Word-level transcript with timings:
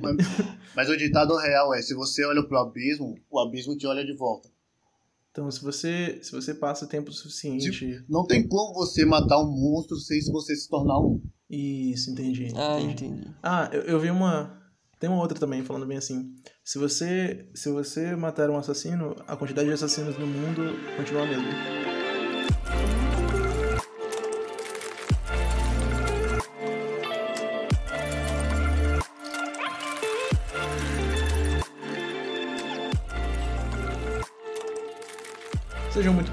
Mas, 0.00 0.16
mas 0.74 0.88
o 0.88 0.96
ditado 0.96 1.36
real 1.36 1.74
é: 1.74 1.82
se 1.82 1.94
você 1.94 2.24
olha 2.24 2.42
pro 2.42 2.58
abismo, 2.58 3.18
o 3.30 3.40
abismo 3.40 3.76
te 3.76 3.86
olha 3.86 4.04
de 4.04 4.14
volta. 4.14 4.48
Então, 5.34 5.50
se 5.50 5.60
você, 5.60 6.20
se 6.22 6.30
você 6.30 6.54
passa 6.54 6.86
tempo 6.86 7.10
suficiente. 7.10 8.04
Não 8.08 8.24
tem 8.24 8.46
como 8.46 8.72
você 8.72 9.04
matar 9.04 9.40
um 9.40 9.50
monstro 9.50 9.96
sem 9.96 10.20
você 10.30 10.54
se 10.54 10.68
tornar 10.68 11.00
um. 11.00 11.20
Isso, 11.50 12.10
entendi. 12.10 12.52
Ah, 12.54 12.80
entendi. 12.80 13.06
entendi. 13.06 13.30
Ah, 13.42 13.68
eu, 13.72 13.82
eu 13.82 14.00
vi 14.00 14.10
uma. 14.10 14.62
Tem 15.00 15.10
uma 15.10 15.20
outra 15.20 15.38
também 15.38 15.64
falando 15.64 15.86
bem 15.86 15.98
assim. 15.98 16.34
Se 16.62 16.78
você, 16.78 17.48
se 17.52 17.68
você 17.68 18.14
matar 18.14 18.48
um 18.48 18.56
assassino, 18.56 19.16
a 19.26 19.36
quantidade 19.36 19.66
de 19.66 19.74
assassinos 19.74 20.16
no 20.16 20.26
mundo 20.26 20.62
continua 20.96 21.24
a 21.24 21.26
mesma. 21.26 21.83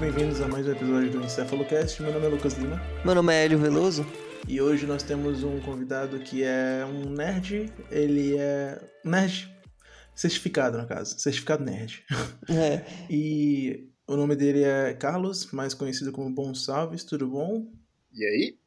Bem-vindos 0.02 0.40
a 0.40 0.48
mais 0.48 0.66
um 0.66 0.72
episódio 0.72 1.12
do 1.12 1.24
Encefalocast. 1.24 2.02
Meu 2.02 2.12
nome 2.12 2.26
é 2.26 2.28
Lucas 2.28 2.54
Lima. 2.54 2.82
Meu 3.04 3.14
nome 3.14 3.32
é 3.32 3.44
Hélio 3.44 3.56
Veloso. 3.56 4.04
E 4.48 4.60
hoje 4.60 4.84
nós 4.84 5.04
temos 5.04 5.44
um 5.44 5.60
convidado 5.60 6.18
que 6.18 6.42
é 6.42 6.84
um 6.84 7.08
nerd. 7.08 7.72
Ele 7.88 8.36
é. 8.36 8.82
Nerd 9.04 9.48
certificado, 10.12 10.76
no 10.76 10.88
caso. 10.88 11.16
Certificado 11.20 11.62
nerd. 11.62 12.04
É. 12.50 12.84
E 13.08 13.92
o 14.04 14.16
nome 14.16 14.34
dele 14.34 14.64
é 14.64 14.92
Carlos, 14.92 15.52
mais 15.52 15.72
conhecido 15.72 16.10
como 16.10 16.34
Bom 16.34 16.52
Salves. 16.52 17.04
Tudo 17.04 17.28
bom? 17.28 17.68
E 18.12 18.24
aí? 18.24 18.58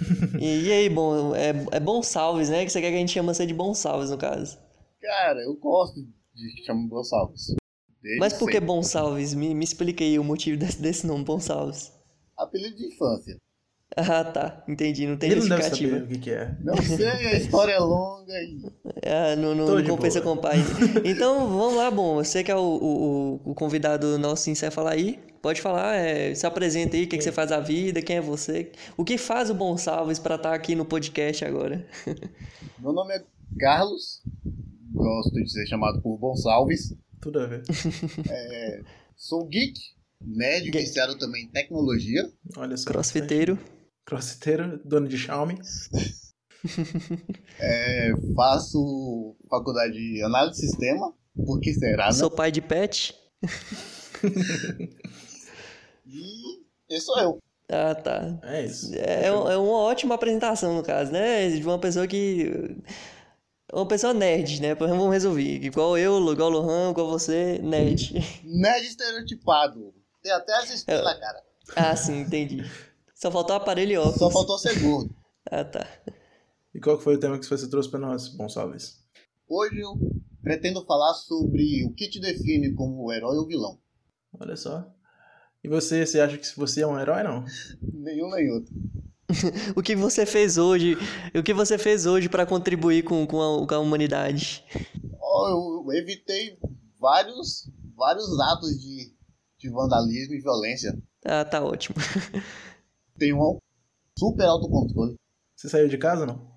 E, 0.40 0.62
e 0.66 0.72
aí, 0.72 0.88
bom, 0.88 1.36
é, 1.36 1.50
é 1.72 1.78
Bom 1.78 2.02
Salves, 2.02 2.48
né? 2.48 2.64
Que 2.64 2.72
você 2.72 2.80
quer 2.80 2.88
que 2.88 2.96
a 2.96 3.00
gente 3.00 3.12
chama 3.12 3.34
você 3.34 3.44
de 3.44 3.52
Bom 3.52 3.74
Salves, 3.74 4.08
no 4.08 4.16
caso. 4.16 4.58
Cara, 4.98 5.42
eu 5.42 5.54
gosto 5.56 6.08
de 6.34 6.64
chamar 6.64 6.88
Gonçalves. 6.88 7.59
Desde 8.02 8.18
Mas 8.18 8.32
por 8.32 8.46
que 8.46 8.54
sempre. 8.54 8.66
Bom 8.66 8.82
Salves? 8.82 9.34
Me, 9.34 9.54
me 9.54 9.64
explica 9.64 10.02
aí 10.02 10.18
o 10.18 10.24
motivo 10.24 10.58
desse, 10.58 10.80
desse 10.80 11.06
nome, 11.06 11.24
Bom 11.24 11.38
Salves. 11.38 11.92
Apelido 12.36 12.76
de 12.76 12.86
infância. 12.86 13.36
Ah, 13.96 14.24
tá. 14.24 14.64
Entendi. 14.68 15.06
Não 15.06 15.16
tem 15.16 15.30
ele 15.30 15.40
não 15.40 15.48
deve 15.48 15.62
justificativa. 15.62 16.00
saber 16.00 16.04
o 16.04 16.08
que, 16.08 16.18
que 16.18 16.30
é. 16.30 16.56
Não 16.62 16.76
sei, 16.76 17.06
a 17.06 17.36
história 17.36 17.72
é 17.72 17.78
longa 17.78 18.32
e. 18.40 18.62
Ah, 19.04 19.36
não, 19.36 19.54
não, 19.54 19.66
não 19.66 19.82
de 19.82 19.90
compensa 19.90 20.20
boa. 20.20 20.34
com 20.34 20.38
o 20.38 20.42
pai. 20.42 20.58
Então, 21.04 21.48
vamos 21.48 21.76
lá, 21.76 21.90
bom. 21.90 22.16
Você 22.16 22.44
que 22.44 22.50
é 22.50 22.56
o, 22.56 22.60
o, 22.60 23.50
o 23.50 23.54
convidado 23.54 24.16
nosso 24.18 24.48
falar 24.70 24.92
aí, 24.92 25.18
pode 25.42 25.60
falar, 25.60 25.96
é, 25.96 26.34
se 26.34 26.46
apresenta 26.46 26.96
aí, 26.96 27.04
o 27.04 27.08
que, 27.08 27.18
que 27.18 27.24
você 27.24 27.32
faz 27.32 27.50
da 27.50 27.58
vida, 27.58 28.00
quem 28.00 28.16
é 28.16 28.20
você, 28.20 28.70
o 28.96 29.04
que 29.04 29.18
faz 29.18 29.50
o 29.50 29.54
Bom 29.54 29.76
Salves 29.76 30.18
pra 30.18 30.36
estar 30.36 30.54
aqui 30.54 30.74
no 30.74 30.84
podcast 30.84 31.44
agora. 31.44 31.84
Meu 32.78 32.92
nome 32.92 33.14
é 33.14 33.24
Carlos. 33.58 34.22
Gosto 34.92 35.32
de 35.32 35.50
ser 35.50 35.66
chamado 35.66 36.00
por 36.00 36.16
Gonçalves. 36.16 36.94
Tudo 37.20 37.40
a 37.40 37.46
ver. 37.46 37.62
Sou 39.16 39.46
geek, 39.46 39.78
nerd, 40.20 40.64
Geek. 40.70 40.78
viciado 40.78 41.18
também 41.18 41.44
em 41.44 41.48
tecnologia. 41.50 42.22
Olha 42.56 42.76
só. 42.76 42.90
Crossfiteiro. 42.90 43.58
Crossfiteiro, 44.06 44.80
dono 44.84 45.08
de 45.08 45.18
Xiaomi. 45.18 45.58
É, 47.58 48.12
faço 48.36 49.34
faculdade 49.48 49.94
de 49.94 50.22
análise 50.22 50.60
de 50.60 50.66
sistema. 50.68 51.10
Por 51.34 51.58
que 51.58 51.72
será, 51.72 52.06
né? 52.08 52.12
Sou 52.12 52.30
pai 52.30 52.52
de 52.52 52.60
pet. 52.60 53.14
E 56.06 56.64
esse 56.88 57.06
sou 57.06 57.18
eu. 57.18 57.38
Ah, 57.70 57.94
tá. 57.94 58.38
É 58.42 58.64
isso. 58.64 58.92
É, 58.94 59.26
é 59.26 59.32
uma 59.32 59.78
ótima 59.78 60.16
apresentação, 60.16 60.76
no 60.76 60.82
caso, 60.82 61.12
né? 61.12 61.48
De 61.48 61.62
uma 61.62 61.78
pessoa 61.78 62.06
que. 62.06 62.76
Uma 63.72 63.86
pessoa 63.86 64.12
nerd, 64.12 64.60
né? 64.60 64.74
Vamos 64.74 65.12
resolver. 65.12 65.64
Igual 65.64 65.96
eu, 65.96 66.32
igual 66.32 66.50
o 66.50 66.52
Lohan, 66.52 66.90
igual 66.90 67.08
você, 67.08 67.58
nerd. 67.58 68.12
Nerd 68.44 68.86
estereotipado. 68.86 69.94
Tem 70.22 70.32
até 70.32 70.52
essa 70.58 70.74
espinha 70.74 71.02
na 71.02 71.18
cara. 71.18 71.42
Ah, 71.76 71.94
sim, 71.94 72.20
entendi. 72.20 72.62
Só 73.14 73.30
faltou 73.30 73.54
aparelho 73.54 73.92
e 73.92 73.96
óculos. 73.96 74.18
Só 74.18 74.30
faltou 74.30 74.58
ser 74.58 74.78
gordo. 74.80 75.14
Ah, 75.50 75.64
tá. 75.64 75.86
E 76.74 76.80
qual 76.80 76.98
foi 76.98 77.14
o 77.14 77.20
tema 77.20 77.38
que 77.38 77.46
você 77.46 77.68
trouxe 77.68 77.90
pra 77.90 77.98
nós, 77.98 78.28
Bom 78.28 78.48
Salves? 78.48 79.00
Hoje 79.48 79.80
eu 79.80 79.94
pretendo 80.42 80.84
falar 80.84 81.14
sobre 81.14 81.84
o 81.84 81.92
que 81.94 82.08
te 82.08 82.20
define 82.20 82.74
como 82.74 83.04
o 83.04 83.12
herói 83.12 83.36
ou 83.36 83.46
vilão. 83.46 83.78
Olha 84.38 84.56
só. 84.56 84.90
E 85.62 85.68
você, 85.68 86.06
você 86.06 86.20
acha 86.20 86.38
que 86.38 86.56
você 86.56 86.82
é 86.82 86.86
um 86.86 86.98
herói, 86.98 87.22
não? 87.22 87.44
Nenhum 87.82 88.30
nem 88.30 88.50
outro. 88.50 88.74
O 89.76 89.82
que 89.82 89.94
você 89.96 90.26
fez 90.26 90.58
hoje? 90.58 90.96
O 91.34 91.42
que 91.42 91.52
você 91.54 91.78
fez 91.78 92.06
hoje 92.06 92.28
pra 92.28 92.46
contribuir 92.46 93.02
com, 93.02 93.26
com, 93.26 93.40
a, 93.40 93.66
com 93.66 93.74
a 93.74 93.78
humanidade? 93.78 94.64
Ó, 95.20 95.84
eu 95.86 95.92
evitei 95.92 96.58
vários, 96.98 97.70
vários 97.96 98.38
atos 98.40 98.80
de, 98.80 99.12
de 99.58 99.70
vandalismo 99.70 100.34
e 100.34 100.40
violência. 100.40 100.96
Ah, 101.24 101.44
tá 101.44 101.62
ótimo. 101.62 101.96
Tenho 103.18 103.36
um 103.38 103.58
super 104.18 104.44
autocontrole. 104.44 105.16
Você 105.56 105.68
saiu 105.68 105.88
de 105.88 105.98
casa, 105.98 106.24
não? 106.26 106.50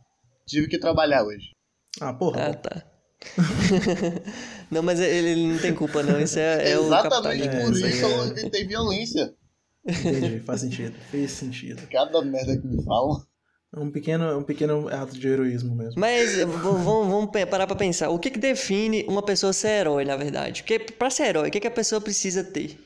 Tive 0.45 0.67
que 0.67 0.79
trabalhar 0.79 1.23
hoje. 1.23 1.51
Ah, 1.99 2.13
porra. 2.13 2.47
Ah, 2.47 2.53
tá. 2.53 2.83
não, 4.69 4.81
mas 4.81 4.99
ele, 4.99 5.29
ele 5.29 5.47
não 5.47 5.59
tem 5.59 5.73
culpa, 5.73 6.03
não. 6.03 6.19
Isso 6.19 6.39
é, 6.39 6.71
é 6.71 6.79
o 6.79 6.85
Exatamente 6.85 7.43
capitalismo. 7.43 7.51
É, 7.51 7.65
por 7.65 7.73
isso 7.73 8.05
eu 8.05 8.23
é- 8.23 8.27
evitei 8.27 8.65
violência. 8.65 9.33
Entendi, 9.85 10.39
faz 10.39 10.61
sentido. 10.61 10.95
Fez 11.11 11.31
sentido. 11.31 11.81
Cada 11.91 12.21
merda 12.21 12.57
que 12.57 12.65
me 12.67 12.83
falam. 12.83 13.21
É 13.75 13.79
um 13.79 13.91
pequeno, 13.91 14.37
um 14.37 14.43
pequeno 14.43 14.87
ato 14.87 15.17
de 15.17 15.27
heroísmo 15.27 15.75
mesmo. 15.75 15.99
Mas 15.99 16.35
v- 16.35 16.45
vamos, 16.45 17.07
vamos 17.07 17.31
parar 17.49 17.65
pra 17.65 17.75
pensar. 17.75 18.09
O 18.09 18.19
que, 18.19 18.29
que 18.29 18.37
define 18.39 19.03
uma 19.07 19.23
pessoa 19.23 19.51
ser 19.51 19.79
herói, 19.81 20.05
na 20.05 20.15
verdade? 20.15 20.61
Porque 20.61 20.77
pra 20.79 21.09
ser 21.09 21.23
herói, 21.29 21.49
o 21.49 21.51
que, 21.51 21.59
que 21.59 21.67
a 21.67 21.71
pessoa 21.71 21.99
precisa 21.99 22.43
ter? 22.43 22.77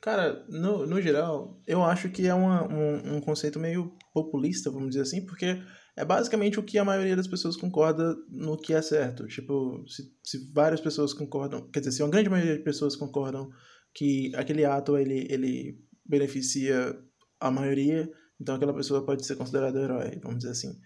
Cara, 0.00 0.44
no, 0.48 0.86
no 0.86 1.00
geral, 1.00 1.60
eu 1.66 1.82
acho 1.82 2.08
que 2.10 2.26
é 2.26 2.34
uma, 2.34 2.62
um, 2.72 3.16
um 3.16 3.20
conceito 3.20 3.58
meio 3.58 3.92
populista, 4.12 4.70
vamos 4.70 4.90
dizer 4.90 5.00
assim, 5.02 5.24
porque 5.26 5.60
é 5.96 6.04
basicamente 6.04 6.60
o 6.60 6.62
que 6.62 6.78
a 6.78 6.84
maioria 6.84 7.16
das 7.16 7.26
pessoas 7.26 7.56
concorda 7.56 8.14
no 8.30 8.56
que 8.56 8.72
é 8.74 8.82
certo. 8.82 9.26
Tipo, 9.26 9.82
se, 9.88 10.02
se 10.22 10.52
várias 10.52 10.80
pessoas 10.80 11.12
concordam, 11.14 11.68
quer 11.72 11.80
dizer, 11.80 11.92
se 11.92 12.02
uma 12.02 12.10
grande 12.10 12.28
maioria 12.28 12.56
de 12.56 12.62
pessoas 12.62 12.94
concordam 12.94 13.48
que 13.94 14.30
aquele 14.36 14.64
ato 14.64 14.96
ele, 14.98 15.26
ele 15.30 15.78
beneficia 16.04 16.96
a 17.40 17.50
maioria, 17.50 18.10
então 18.40 18.54
aquela 18.54 18.74
pessoa 18.74 19.04
pode 19.04 19.24
ser 19.24 19.36
considerada 19.36 19.80
herói, 19.80 20.18
vamos 20.22 20.38
dizer 20.38 20.50
assim. 20.50 20.78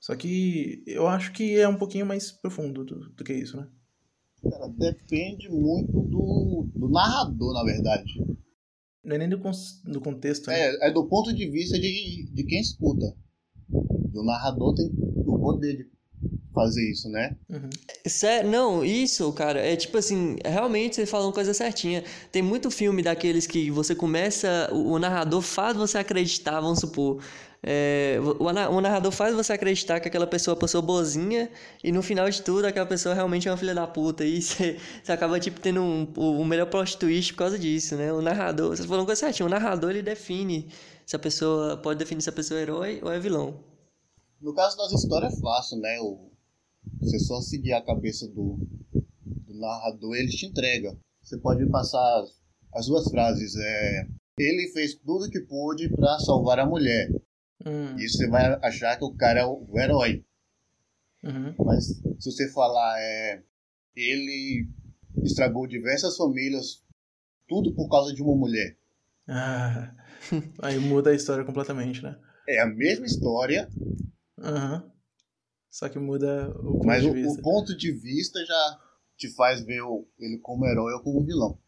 Só 0.00 0.14
que 0.14 0.84
eu 0.86 1.06
acho 1.06 1.32
que 1.32 1.56
é 1.56 1.66
um 1.66 1.78
pouquinho 1.78 2.06
mais 2.06 2.30
profundo 2.30 2.84
do, 2.84 3.10
do 3.10 3.24
que 3.24 3.32
isso, 3.32 3.56
né? 3.56 3.66
Cara, 4.42 4.68
depende 4.68 5.48
muito 5.48 5.92
do, 6.02 6.68
do 6.74 6.88
narrador, 6.90 7.54
na 7.54 7.64
verdade. 7.64 8.12
Não 9.02 9.16
é 9.16 9.18
nem 9.18 9.28
do, 9.28 9.40
do 9.84 10.00
contexto, 10.00 10.48
né? 10.48 10.60
É, 10.60 10.88
é 10.88 10.92
do 10.92 11.06
ponto 11.06 11.32
de 11.34 11.48
vista 11.50 11.78
de, 11.78 12.30
de 12.30 12.44
quem 12.44 12.60
escuta. 12.60 13.16
O 13.70 14.22
narrador 14.24 14.74
tem 14.74 14.90
o 14.94 15.38
poder 15.38 15.76
de 15.76 15.93
fazer 16.54 16.90
isso, 16.90 17.08
né? 17.08 17.36
Uhum. 17.50 17.68
Sério, 18.06 18.50
não, 18.50 18.84
isso, 18.84 19.30
cara, 19.32 19.58
é 19.58 19.74
tipo 19.76 19.98
assim, 19.98 20.36
realmente 20.44 20.96
você 20.96 21.06
falou 21.06 21.26
uma 21.26 21.32
coisa 21.32 21.52
certinha. 21.52 22.04
Tem 22.30 22.40
muito 22.40 22.70
filme 22.70 23.02
daqueles 23.02 23.46
que 23.46 23.70
você 23.70 23.94
começa, 23.94 24.70
o, 24.72 24.98
narrador 24.98 25.42
faz 25.42 25.76
você 25.76 25.98
acreditar, 25.98 26.60
vamos 26.60 26.78
supor. 26.78 27.22
é, 27.62 28.18
o, 28.38 28.80
narrador 28.80 29.10
faz 29.10 29.34
você 29.34 29.52
acreditar 29.52 29.98
que 29.98 30.08
aquela 30.08 30.26
pessoa 30.26 30.54
uma 30.54 30.60
pessoa 30.60 30.82
boazinha 30.82 31.50
e 31.82 31.90
no 31.90 32.02
final 32.02 32.28
de 32.30 32.42
tudo 32.42 32.66
aquela 32.66 32.86
pessoa 32.86 33.14
realmente 33.14 33.48
é 33.48 33.50
uma 33.50 33.56
filha 33.56 33.74
da 33.74 33.86
puta. 33.86 34.24
E 34.24 34.40
você, 34.42 34.78
você 35.02 35.12
acaba, 35.12 35.40
tipo, 35.40 35.60
tendo 35.60 35.80
um, 35.82 36.06
o, 36.16 36.40
o 36.40 36.44
melhor 36.44 36.66
plot 36.66 36.96
twist 36.96 37.32
por 37.32 37.38
causa 37.38 37.58
disso, 37.58 37.96
né? 37.96 38.12
O 38.12 38.22
narrador, 38.22 38.76
você 38.76 38.84
falou 38.84 39.00
uma 39.00 39.06
coisa 39.06 39.20
certinha, 39.20 39.46
o 39.46 39.50
narrador 39.50 39.90
ele 39.90 40.02
define 40.02 40.68
se 41.06 41.16
a 41.16 41.18
pessoa, 41.18 41.76
pode 41.76 41.98
definir 41.98 42.22
se 42.22 42.28
a 42.28 42.32
pessoa 42.32 42.58
é 42.58 42.62
herói 42.62 43.00
ou 43.02 43.12
é 43.12 43.18
vilão. 43.18 43.60
No 44.40 44.54
caso 44.54 44.76
das 44.76 44.92
histórias 44.92 45.32
é 45.32 45.40
fácil, 45.40 45.78
né? 45.78 45.98
O, 46.00 46.30
você 47.00 47.18
só 47.18 47.40
seguir 47.40 47.72
a 47.72 47.82
cabeça 47.84 48.26
do, 48.28 48.58
do 49.24 49.54
narrador, 49.54 50.14
ele 50.16 50.28
te 50.28 50.46
entrega. 50.46 50.96
Você 51.22 51.38
pode 51.38 51.66
passar 51.70 52.20
as, 52.20 52.30
as 52.74 52.86
duas 52.86 53.08
frases. 53.10 53.54
É, 53.56 54.08
ele 54.38 54.70
fez 54.72 54.94
tudo 54.94 55.30
que 55.30 55.40
pôde 55.40 55.88
pra 55.88 56.18
salvar 56.18 56.58
a 56.58 56.66
mulher. 56.66 57.10
Hum, 57.64 57.96
Isso 57.98 58.18
você 58.18 58.28
vai 58.28 58.46
achar 58.62 58.96
que 58.98 59.04
o 59.04 59.14
cara 59.14 59.40
é 59.40 59.44
o, 59.44 59.64
o 59.68 59.78
herói. 59.78 60.24
uhum. 61.22 61.54
Mas 61.64 61.86
se 62.18 62.30
você 62.32 62.48
falar, 62.52 63.00
é, 63.00 63.42
ele 63.96 64.68
estragou 65.22 65.66
diversas 65.66 66.16
famílias, 66.16 66.82
tudo 67.48 67.72
por 67.74 67.88
causa 67.88 68.12
de 68.12 68.22
uma 68.22 68.34
mulher. 68.36 68.76
Ah, 69.28 69.92
aí 70.62 70.78
muda 70.78 71.10
a 71.10 71.14
história 71.14 71.44
completamente, 71.44 72.02
né? 72.02 72.18
É 72.48 72.60
a 72.60 72.66
mesma 72.66 73.06
história, 73.06 73.68
Aham. 74.38 74.90
Só 75.74 75.88
que 75.88 75.98
muda 75.98 76.50
o 76.60 76.74
ponto 76.74 76.86
mas 76.86 77.02
de 77.02 77.08
o, 77.08 77.12
vista. 77.12 77.40
o 77.40 77.42
ponto 77.42 77.76
de 77.76 77.90
vista 77.90 78.38
já 78.46 78.78
te 79.16 79.28
faz 79.34 79.60
ver 79.64 79.80
o- 79.82 80.06
ele 80.20 80.38
como 80.38 80.64
herói 80.66 80.92
ou 80.92 81.00
como 81.00 81.24
vilão. 81.24 81.58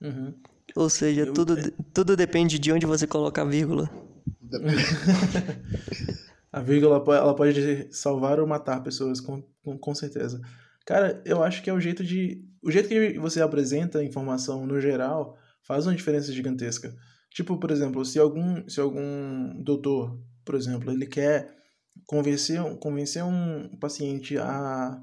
Uhum. 0.00 0.34
Ou 0.74 0.88
seja, 0.88 1.26
Eu- 1.26 1.34
tudo, 1.34 1.54
tudo 1.92 2.16
depende 2.16 2.58
de 2.58 2.72
onde 2.72 2.86
você 2.86 3.06
coloca 3.06 3.42
a 3.42 3.44
vírgula. 3.44 3.90
Depende- 4.40 4.72
A 6.50 6.60
vírgula 6.60 6.96
ela 7.14 7.34
pode 7.36 7.88
salvar 7.94 8.40
ou 8.40 8.46
matar 8.46 8.82
pessoas 8.82 9.20
com- 9.20 9.42
com, 9.62 9.78
com 9.78 9.94
certeza. 9.94 10.40
Cara, 10.86 11.22
eu 11.26 11.44
acho 11.44 11.62
que 11.62 11.68
é 11.70 11.74
o 11.74 11.80
jeito 11.80 12.02
de. 12.02 12.42
O 12.62 12.70
jeito 12.70 12.88
que 12.88 13.18
você 13.18 13.40
apresenta 13.42 13.98
a 13.98 14.04
informação 14.04 14.66
no 14.66 14.80
geral 14.80 15.36
faz 15.62 15.86
uma 15.86 15.94
diferença 15.94 16.32
gigantesca. 16.32 16.92
Tipo, 17.30 17.58
por 17.58 17.70
exemplo, 17.70 18.02
se 18.04 18.18
algum, 18.18 18.66
se 18.68 18.80
algum 18.80 19.62
doutor, 19.62 20.18
por 20.44 20.54
exemplo, 20.56 20.90
ele 20.90 21.06
quer 21.06 21.54
convencer, 22.06 22.60
convencer 22.78 23.24
um 23.24 23.76
paciente 23.78 24.36
a, 24.38 25.00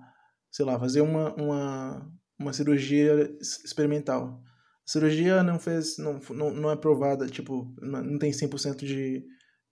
sei 0.51 0.65
lá, 0.65 0.79
fazer 0.79 1.01
uma, 1.01 1.33
uma, 1.35 2.11
uma 2.39 2.53
cirurgia 2.53 3.29
experimental. 3.39 4.41
A 4.87 4.91
cirurgia 4.91 5.43
não 5.43 5.59
fez, 5.59 5.97
não, 5.97 6.19
não, 6.31 6.53
não 6.53 6.71
é 6.71 6.75
provada, 6.75 7.27
tipo, 7.27 7.73
não 7.81 8.17
tem 8.17 8.31
100% 8.31 8.77
de, 8.77 9.25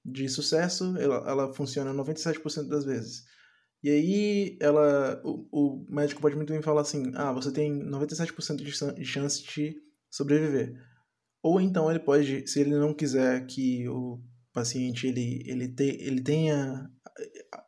de 0.04 0.30
sucesso, 0.30 0.96
ela, 0.98 1.30
ela 1.30 1.54
funciona 1.54 1.94
97% 1.94 2.68
das 2.68 2.86
vezes. 2.86 3.24
E 3.84 3.90
aí 3.90 4.58
ela, 4.60 5.22
o, 5.24 5.48
o 5.52 5.86
médico 5.88 6.20
pode 6.20 6.36
muito 6.36 6.52
bem 6.52 6.62
falar 6.62 6.82
assim, 6.82 7.12
ah, 7.16 7.32
você 7.32 7.52
tem 7.52 7.72
97% 7.84 8.96
de 8.96 9.06
chance 9.06 9.44
de 9.44 9.76
sobreviver. 10.10 10.74
Ou 11.44 11.62
então 11.62 11.92
ele 11.92 12.00
pode, 12.00 12.48
se 12.48 12.62
ele 12.62 12.72
não 12.72 12.94
quiser 12.94 13.46
que 13.46 13.88
o 13.88 14.20
paciente 14.52 15.06
ele, 15.06 15.44
ele, 15.46 15.68
te, 15.68 15.98
ele 16.02 16.24
tenha 16.24 16.90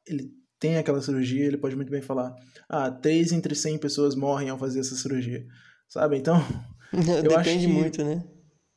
ele 0.05 0.31
tenha 0.59 0.79
aquela 0.79 1.01
cirurgia, 1.01 1.45
ele 1.45 1.57
pode 1.57 1.75
muito 1.75 1.91
bem 1.91 2.01
falar, 2.01 2.35
ah, 2.67 2.89
3 2.89 3.31
entre 3.31 3.53
100 3.53 3.77
pessoas 3.77 4.15
morrem 4.15 4.49
ao 4.49 4.57
fazer 4.57 4.79
essa 4.79 4.95
cirurgia. 4.95 5.45
Sabe? 5.87 6.17
Então, 6.17 6.41
Depende 7.21 7.67
muito, 7.67 8.03
né? 8.03 8.23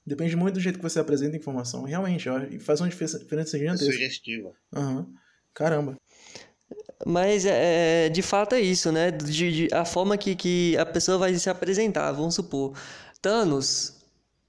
Depende 0.06 0.34
muito 0.34 0.54
do 0.54 0.60
jeito 0.60 0.78
que 0.78 0.82
você 0.82 0.98
apresenta 0.98 1.36
a 1.36 1.38
informação. 1.38 1.84
Realmente, 1.84 2.28
ó, 2.28 2.40
faz 2.60 2.80
uma 2.80 2.88
diferença 2.88 3.58
gigantesca. 3.58 3.88
É 3.88 3.92
sugestiva. 3.92 4.52
Uhum. 4.74 5.14
Caramba. 5.54 5.96
Mas 7.06 7.46
é, 7.46 8.06
é, 8.06 8.08
de 8.08 8.22
fato 8.22 8.54
é 8.54 8.60
isso, 8.60 8.90
né? 8.90 9.10
De, 9.10 9.68
de, 9.68 9.74
a 9.74 9.84
forma 9.84 10.18
que, 10.18 10.34
que 10.34 10.76
a 10.76 10.86
pessoa 10.86 11.18
vai 11.18 11.34
se 11.34 11.48
apresentar, 11.48 12.10
vamos 12.12 12.34
supor. 12.34 12.76
Thanos, 13.22 14.00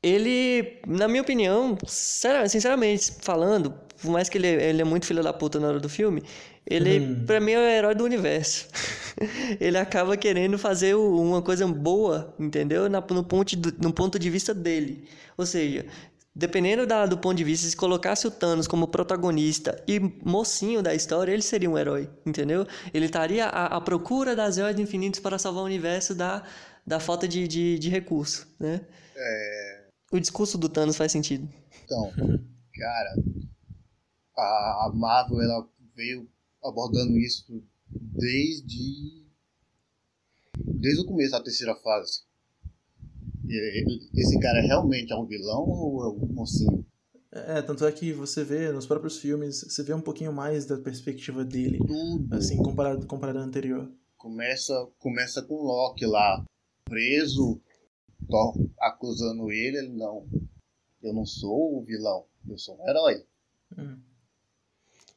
ele, 0.02 0.82
na 0.88 1.08
minha 1.08 1.22
opinião, 1.22 1.78
sinceramente 1.88 3.12
falando, 3.22 3.74
por 4.02 4.12
mais 4.12 4.28
que 4.30 4.38
ele, 4.38 4.48
ele 4.48 4.82
é 4.82 4.86
muito 4.86 5.06
filho 5.06 5.24
da 5.24 5.32
puta 5.32 5.60
na 5.60 5.68
hora 5.68 5.80
do 5.80 5.90
filme, 5.90 6.24
ele, 6.66 7.00
hum. 7.00 7.26
pra 7.26 7.40
mim, 7.40 7.52
é 7.54 7.58
o 7.58 7.62
herói 7.62 7.96
do 7.96 8.04
universo. 8.04 8.68
ele 9.60 9.78
acaba 9.78 10.16
querendo 10.18 10.58
fazer 10.58 10.96
uma 10.96 11.42
coisa 11.42 11.68
boa, 11.68 12.34
entendeu? 12.40 12.90
no, 12.90 13.24
ponto, 13.24 13.56
no 13.80 13.94
ponto 13.94 14.20
de 14.20 14.30
vista 14.30 14.54
dele. 14.54 15.08
Ou 15.38 15.46
seja, 15.46 15.86
dependendo 16.36 16.86
da, 16.86 17.06
do 17.06 17.18
ponto 17.18 17.36
de 17.36 17.44
vista, 17.44 17.68
se 17.68 17.76
colocasse 17.76 18.26
o 18.28 18.32
Thanos 18.32 18.68
como 18.68 18.88
protagonista 18.88 19.82
e 19.88 20.00
mocinho 20.00 20.82
da 20.82 20.94
história, 20.94 21.32
ele 21.32 21.42
seria 21.42 21.70
um 21.70 21.78
herói, 21.78 22.10
entendeu? 22.26 22.66
Ele 22.94 23.06
estaria 23.06 23.46
à, 23.46 23.78
à 23.78 23.82
procura 23.82 24.36
das 24.36 24.56
joias 24.56 24.80
infinitas 24.80 25.20
para 25.20 25.38
salvar 25.38 25.64
o 25.64 25.66
universo 25.66 26.16
da, 26.16 26.44
da 26.86 27.00
falta 27.00 27.28
de, 27.28 27.48
de, 27.48 27.78
de 27.78 27.90
recurso, 27.90 28.48
né? 28.60 28.82
É... 29.16 29.82
O 30.12 30.20
discurso 30.20 30.58
do 30.58 30.68
Thanos 30.68 30.98
faz 30.98 31.12
sentido. 31.12 31.48
Então, 31.86 32.12
cara, 32.76 33.16
a 34.38 34.92
Marvel 34.94 35.42
ela 35.42 35.68
veio 35.96 36.30
abordando 36.64 37.18
isso 37.18 37.64
desde 37.90 39.26
desde 40.56 41.02
o 41.02 41.06
começo 41.06 41.32
da 41.32 41.44
terceira 41.44 41.76
fase. 41.76 42.24
Esse 44.16 44.40
cara 44.40 44.62
realmente 44.62 45.12
é 45.12 45.16
um 45.16 45.26
vilão 45.26 45.68
ou 45.68 46.04
é 46.04 46.10
um 46.10 46.34
mocinho? 46.34 46.86
É, 47.32 47.62
tanto 47.62 47.86
é 47.86 47.92
que 47.92 48.12
você 48.12 48.44
vê 48.44 48.72
nos 48.72 48.86
próprios 48.86 49.18
filmes, 49.18 49.62
você 49.62 49.84
vê 49.84 49.94
um 49.94 50.02
pouquinho 50.02 50.34
mais 50.34 50.66
da 50.66 50.78
perspectiva 50.78 51.46
dele, 51.46 51.80
Tudo. 51.80 52.36
assim, 52.36 52.58
comparado, 52.58 53.08
comparado 53.08 53.40
ao 53.40 53.46
anterior. 53.46 53.90
Começa, 54.18 54.88
começa 55.00 55.42
com 55.42 55.56
Loki 55.56 56.06
lá, 56.06 56.46
preso, 56.84 57.60
Thor 58.30 58.54
acusando 58.78 59.50
ele, 59.50 59.78
ele 59.78 59.94
não, 59.94 60.28
eu 61.02 61.14
não 61.14 61.26
sou 61.26 61.80
o 61.80 61.84
vilão, 61.84 62.26
eu 62.50 62.58
sou 62.58 62.78
um 62.78 62.90
herói. 62.90 63.26
Hum. 63.78 63.98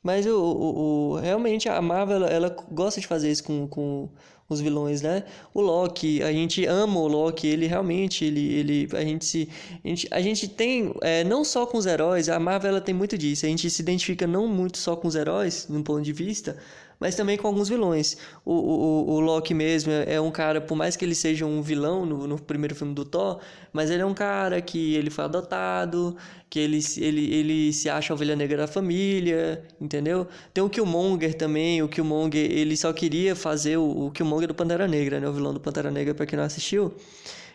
Mas 0.04 0.26
o, 0.26 0.38
o, 0.38 1.12
o, 1.12 1.14
realmente 1.16 1.66
a 1.66 1.80
Marvel 1.80 2.26
ela, 2.26 2.54
gosta 2.70 3.00
de 3.00 3.06
fazer 3.06 3.30
isso 3.32 3.42
com, 3.42 3.66
com 3.66 4.10
os 4.46 4.60
vilões, 4.60 5.00
né? 5.00 5.24
O 5.54 5.62
Loki, 5.62 6.22
a 6.22 6.30
gente 6.30 6.66
ama 6.66 7.00
o 7.00 7.08
Loki, 7.08 7.46
ele 7.46 7.66
realmente, 7.66 8.22
ele, 8.22 8.54
ele 8.54 8.88
a 8.92 9.00
gente 9.00 9.24
se, 9.24 9.48
a 9.82 9.88
gente, 9.88 10.08
a 10.10 10.20
gente 10.20 10.46
tem 10.46 10.94
é, 11.00 11.24
não 11.24 11.42
só 11.42 11.64
com 11.64 11.78
os 11.78 11.86
heróis, 11.86 12.28
a 12.28 12.38
Marvel 12.38 12.72
ela 12.72 12.80
tem 12.82 12.94
muito 12.94 13.16
disso. 13.16 13.46
A 13.46 13.48
gente 13.48 13.70
se 13.70 13.80
identifica 13.80 14.26
não 14.26 14.46
muito 14.46 14.76
só 14.76 14.94
com 14.94 15.08
os 15.08 15.14
heróis, 15.14 15.66
num 15.70 15.82
ponto 15.82 16.02
de 16.02 16.12
vista, 16.12 16.58
mas 16.98 17.14
também 17.14 17.36
com 17.36 17.46
alguns 17.46 17.68
vilões. 17.68 18.16
O, 18.44 18.52
o, 18.52 19.10
o 19.14 19.20
Loki 19.20 19.54
mesmo 19.54 19.92
é, 19.92 20.14
é 20.14 20.20
um 20.20 20.30
cara, 20.30 20.60
por 20.60 20.74
mais 20.74 20.96
que 20.96 21.04
ele 21.04 21.14
seja 21.14 21.46
um 21.46 21.62
vilão 21.62 22.04
no, 22.06 22.26
no 22.26 22.40
primeiro 22.40 22.74
filme 22.74 22.94
do 22.94 23.04
Thor, 23.04 23.40
mas 23.72 23.90
ele 23.90 24.02
é 24.02 24.06
um 24.06 24.14
cara 24.14 24.60
que 24.60 24.94
ele 24.94 25.10
foi 25.10 25.24
adotado, 25.24 26.16
que 26.48 26.58
ele, 26.58 26.78
ele, 26.98 27.34
ele 27.34 27.72
se 27.72 27.88
acha 27.90 28.12
a 28.12 28.14
ovelha 28.14 28.36
negra 28.36 28.58
da 28.58 28.66
família, 28.66 29.64
entendeu? 29.80 30.26
Tem 30.52 30.62
o 30.62 30.70
Killmonger 30.70 31.34
também, 31.34 31.82
o 31.82 31.88
Killmonger, 31.88 32.50
ele 32.50 32.76
só 32.76 32.92
queria 32.92 33.34
fazer 33.34 33.76
o, 33.76 34.06
o 34.06 34.10
Killmonger 34.10 34.48
do 34.48 34.54
Pantera 34.54 34.86
Negra, 34.86 35.20
né? 35.20 35.28
O 35.28 35.32
vilão 35.32 35.52
do 35.52 35.60
Pantera 35.60 35.90
Negra, 35.90 36.14
para 36.14 36.26
quem 36.26 36.36
não 36.36 36.44
assistiu 36.44 36.94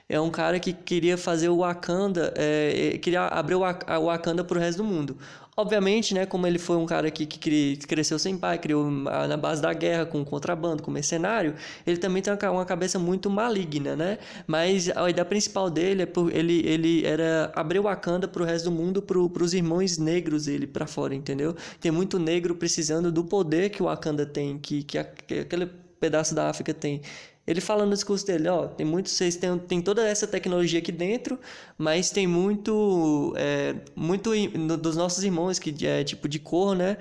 é 0.10 0.20
um 0.20 0.32
cara 0.32 0.60
que 0.60 0.74
queria 0.74 1.18
fazer 1.18 1.50
o 1.50 1.60
Wakanda, 1.60 2.34
é, 2.36 2.98
queria 2.98 3.28
abrir 3.28 3.54
o 3.54 3.60
Wakanda 3.60 4.44
para 4.44 4.58
o 4.58 4.60
resto 4.60 4.80
do 4.80 4.84
mundo. 4.84 5.16
Obviamente, 5.56 6.14
né, 6.14 6.26
como 6.26 6.48
ele 6.48 6.58
foi 6.58 6.78
um 6.78 6.86
cara 6.86 7.12
que, 7.12 7.26
que 7.26 7.78
cresceu 7.86 8.18
sem 8.18 8.38
pai, 8.38 8.58
criou 8.58 8.90
na 8.90 9.36
base 9.36 9.62
da 9.62 9.74
guerra, 9.74 10.06
com 10.06 10.24
contrabando, 10.24 10.82
com 10.82 10.90
mercenário, 10.90 11.54
ele 11.86 11.98
também 11.98 12.24
tem 12.24 12.34
uma 12.50 12.66
cabeça 12.66 12.98
muito 12.98 13.30
maligna, 13.30 13.94
né? 13.94 14.20
Mas 14.48 14.90
a 14.90 15.10
ideia 15.10 15.26
principal 15.26 15.70
dele 15.70 16.04
é 16.04 16.06
por 16.06 16.34
ele, 16.34 16.66
ele 16.66 17.06
era 17.06 17.52
abrir 17.54 17.80
o 17.80 17.84
Wakanda 17.84 18.26
para 18.26 18.42
o 18.42 18.46
resto 18.46 18.70
do 18.70 18.72
mundo, 18.72 19.02
para 19.02 19.20
os 19.20 19.54
irmãos 19.54 19.98
negros 19.98 20.46
dele 20.46 20.66
para 20.66 20.88
fora, 20.88 21.14
entendeu? 21.14 21.54
Tem 21.82 21.92
muito 21.92 22.18
negro 22.18 22.56
precisando 22.56 23.12
do 23.12 23.26
poder 23.26 23.70
que 23.70 23.84
o 23.84 23.86
Wakanda 23.86 24.26
tem, 24.26 24.58
que, 24.58 24.82
que, 24.84 25.04
que 25.04 25.40
aquele 25.40 25.70
pedaço 26.00 26.34
da 26.34 26.50
África 26.50 26.74
tem. 26.74 27.02
Ele 27.50 27.60
fala 27.60 27.84
no 27.84 27.94
discurso 27.94 28.28
dele, 28.28 28.48
ó, 28.48 28.68
tem 28.68 28.86
muito, 28.86 29.10
vocês 29.10 29.36
têm, 29.36 29.58
tem 29.58 29.82
toda 29.82 30.08
essa 30.08 30.28
tecnologia 30.28 30.78
aqui 30.78 30.92
dentro, 30.92 31.40
mas 31.80 32.12
tem 32.12 32.28
muito, 32.28 33.34
é, 33.36 33.76
muito 33.96 34.36
no, 34.56 34.78
dos 34.78 34.96
nossos 34.96 35.24
irmãos 35.24 35.58
que 35.58 35.74
é 35.84 36.04
tipo 36.04 36.30
de 36.30 36.38
cor, 36.38 36.76
né? 36.76 37.00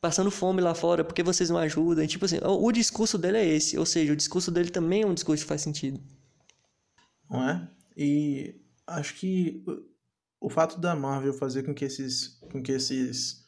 Passando 0.00 0.30
fome 0.30 0.60
lá 0.60 0.72
fora, 0.72 1.02
porque 1.02 1.20
vocês 1.20 1.50
não 1.50 1.58
ajudam. 1.58 2.04
E, 2.04 2.06
tipo 2.06 2.24
assim, 2.26 2.38
o, 2.44 2.64
o 2.64 2.70
discurso 2.70 3.18
dele 3.18 3.38
é 3.38 3.44
esse, 3.44 3.76
ou 3.76 3.84
seja, 3.84 4.12
o 4.12 4.16
discurso 4.16 4.52
dele 4.52 4.70
também 4.70 5.02
é 5.02 5.06
um 5.06 5.14
discurso 5.14 5.42
que 5.42 5.48
faz 5.48 5.62
sentido. 5.62 6.00
Não 7.28 7.48
é? 7.48 7.68
E 7.96 8.54
acho 8.86 9.14
que 9.16 9.64
o 10.40 10.48
fato 10.48 10.78
da 10.78 10.94
Marvel 10.94 11.32
fazer 11.32 11.64
com 11.64 11.74
que 11.74 11.84
esses, 11.84 12.38
com 12.52 12.62
que 12.62 12.70
esses 12.70 13.47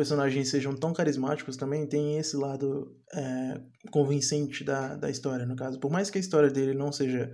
personagens 0.00 0.48
sejam 0.48 0.74
tão 0.74 0.94
carismáticos 0.94 1.58
também 1.58 1.86
tem 1.86 2.16
esse 2.16 2.34
lado 2.34 2.96
é, 3.12 3.60
convincente 3.90 4.64
da, 4.64 4.96
da 4.96 5.10
história, 5.10 5.44
no 5.44 5.54
caso. 5.54 5.78
Por 5.78 5.90
mais 5.90 6.08
que 6.08 6.16
a 6.16 6.20
história 6.20 6.48
dele 6.48 6.72
não 6.72 6.90
seja 6.90 7.30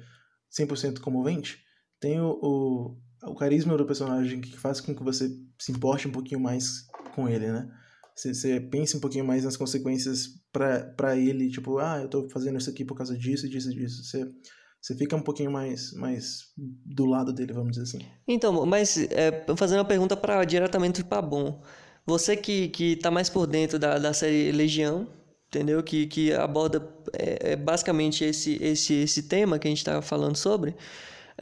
100% 0.59 0.99
comovente, 0.99 1.63
tem 2.01 2.21
o, 2.21 2.37
o, 2.43 2.99
o, 3.23 3.37
carisma 3.37 3.77
do 3.77 3.87
personagem 3.87 4.41
que 4.41 4.59
faz 4.59 4.81
com 4.81 4.93
que 4.97 5.05
você 5.05 5.31
se 5.61 5.71
importe 5.71 6.09
um 6.09 6.11
pouquinho 6.11 6.41
mais 6.41 6.89
com 7.15 7.29
ele, 7.29 7.53
né? 7.53 7.71
Você, 8.17 8.35
você 8.35 8.61
pense 8.61 8.97
um 8.97 9.01
pouquinho 9.01 9.25
mais 9.25 9.45
nas 9.45 9.57
consequências 9.57 10.31
para 10.53 11.17
ele, 11.17 11.49
tipo, 11.49 11.79
ah, 11.79 12.01
eu 12.03 12.09
tô 12.09 12.29
fazendo 12.31 12.59
isso 12.59 12.71
aqui 12.71 12.85
por 12.85 12.97
causa 12.97 13.17
disso, 13.17 13.49
disso, 13.49 13.71
disso. 13.71 14.03
Você, 14.03 14.29
você 14.83 14.97
fica 14.97 15.15
um 15.15 15.23
pouquinho 15.23 15.53
mais, 15.53 15.93
mais 15.93 16.47
do 16.57 17.05
lado 17.05 17.33
dele, 17.33 17.53
vamos 17.53 17.77
dizer 17.77 17.85
assim. 17.85 18.05
Então, 18.27 18.67
mas 18.67 18.97
é, 18.97 19.47
fazendo 19.57 19.79
uma 19.79 19.85
pergunta 19.85 20.17
para 20.17 20.45
diretamente 20.45 21.05
para 21.05 21.23
Bom. 21.23 21.63
Você 22.07 22.37
que, 22.37 22.69
que 22.69 22.97
tá 22.97 23.11
mais 23.11 23.29
por 23.29 23.49
dentro 23.49 23.81
da, 23.81 23.99
da 23.99 24.15
série 24.15 24.53
Legião, 24.53 25.09
entendeu? 25.49 25.83
Que, 25.83 26.07
que 26.07 26.33
aborda 26.33 26.89
é, 27.13 27.53
é 27.53 27.57
basicamente 27.57 28.25
esse, 28.25 28.63
esse, 28.63 28.95
esse 28.95 29.25
tema 29.25 29.59
que 29.59 29.67
a 29.67 29.71
gente 29.71 29.79
está 29.79 30.01
falando 30.01 30.37
sobre. 30.37 30.77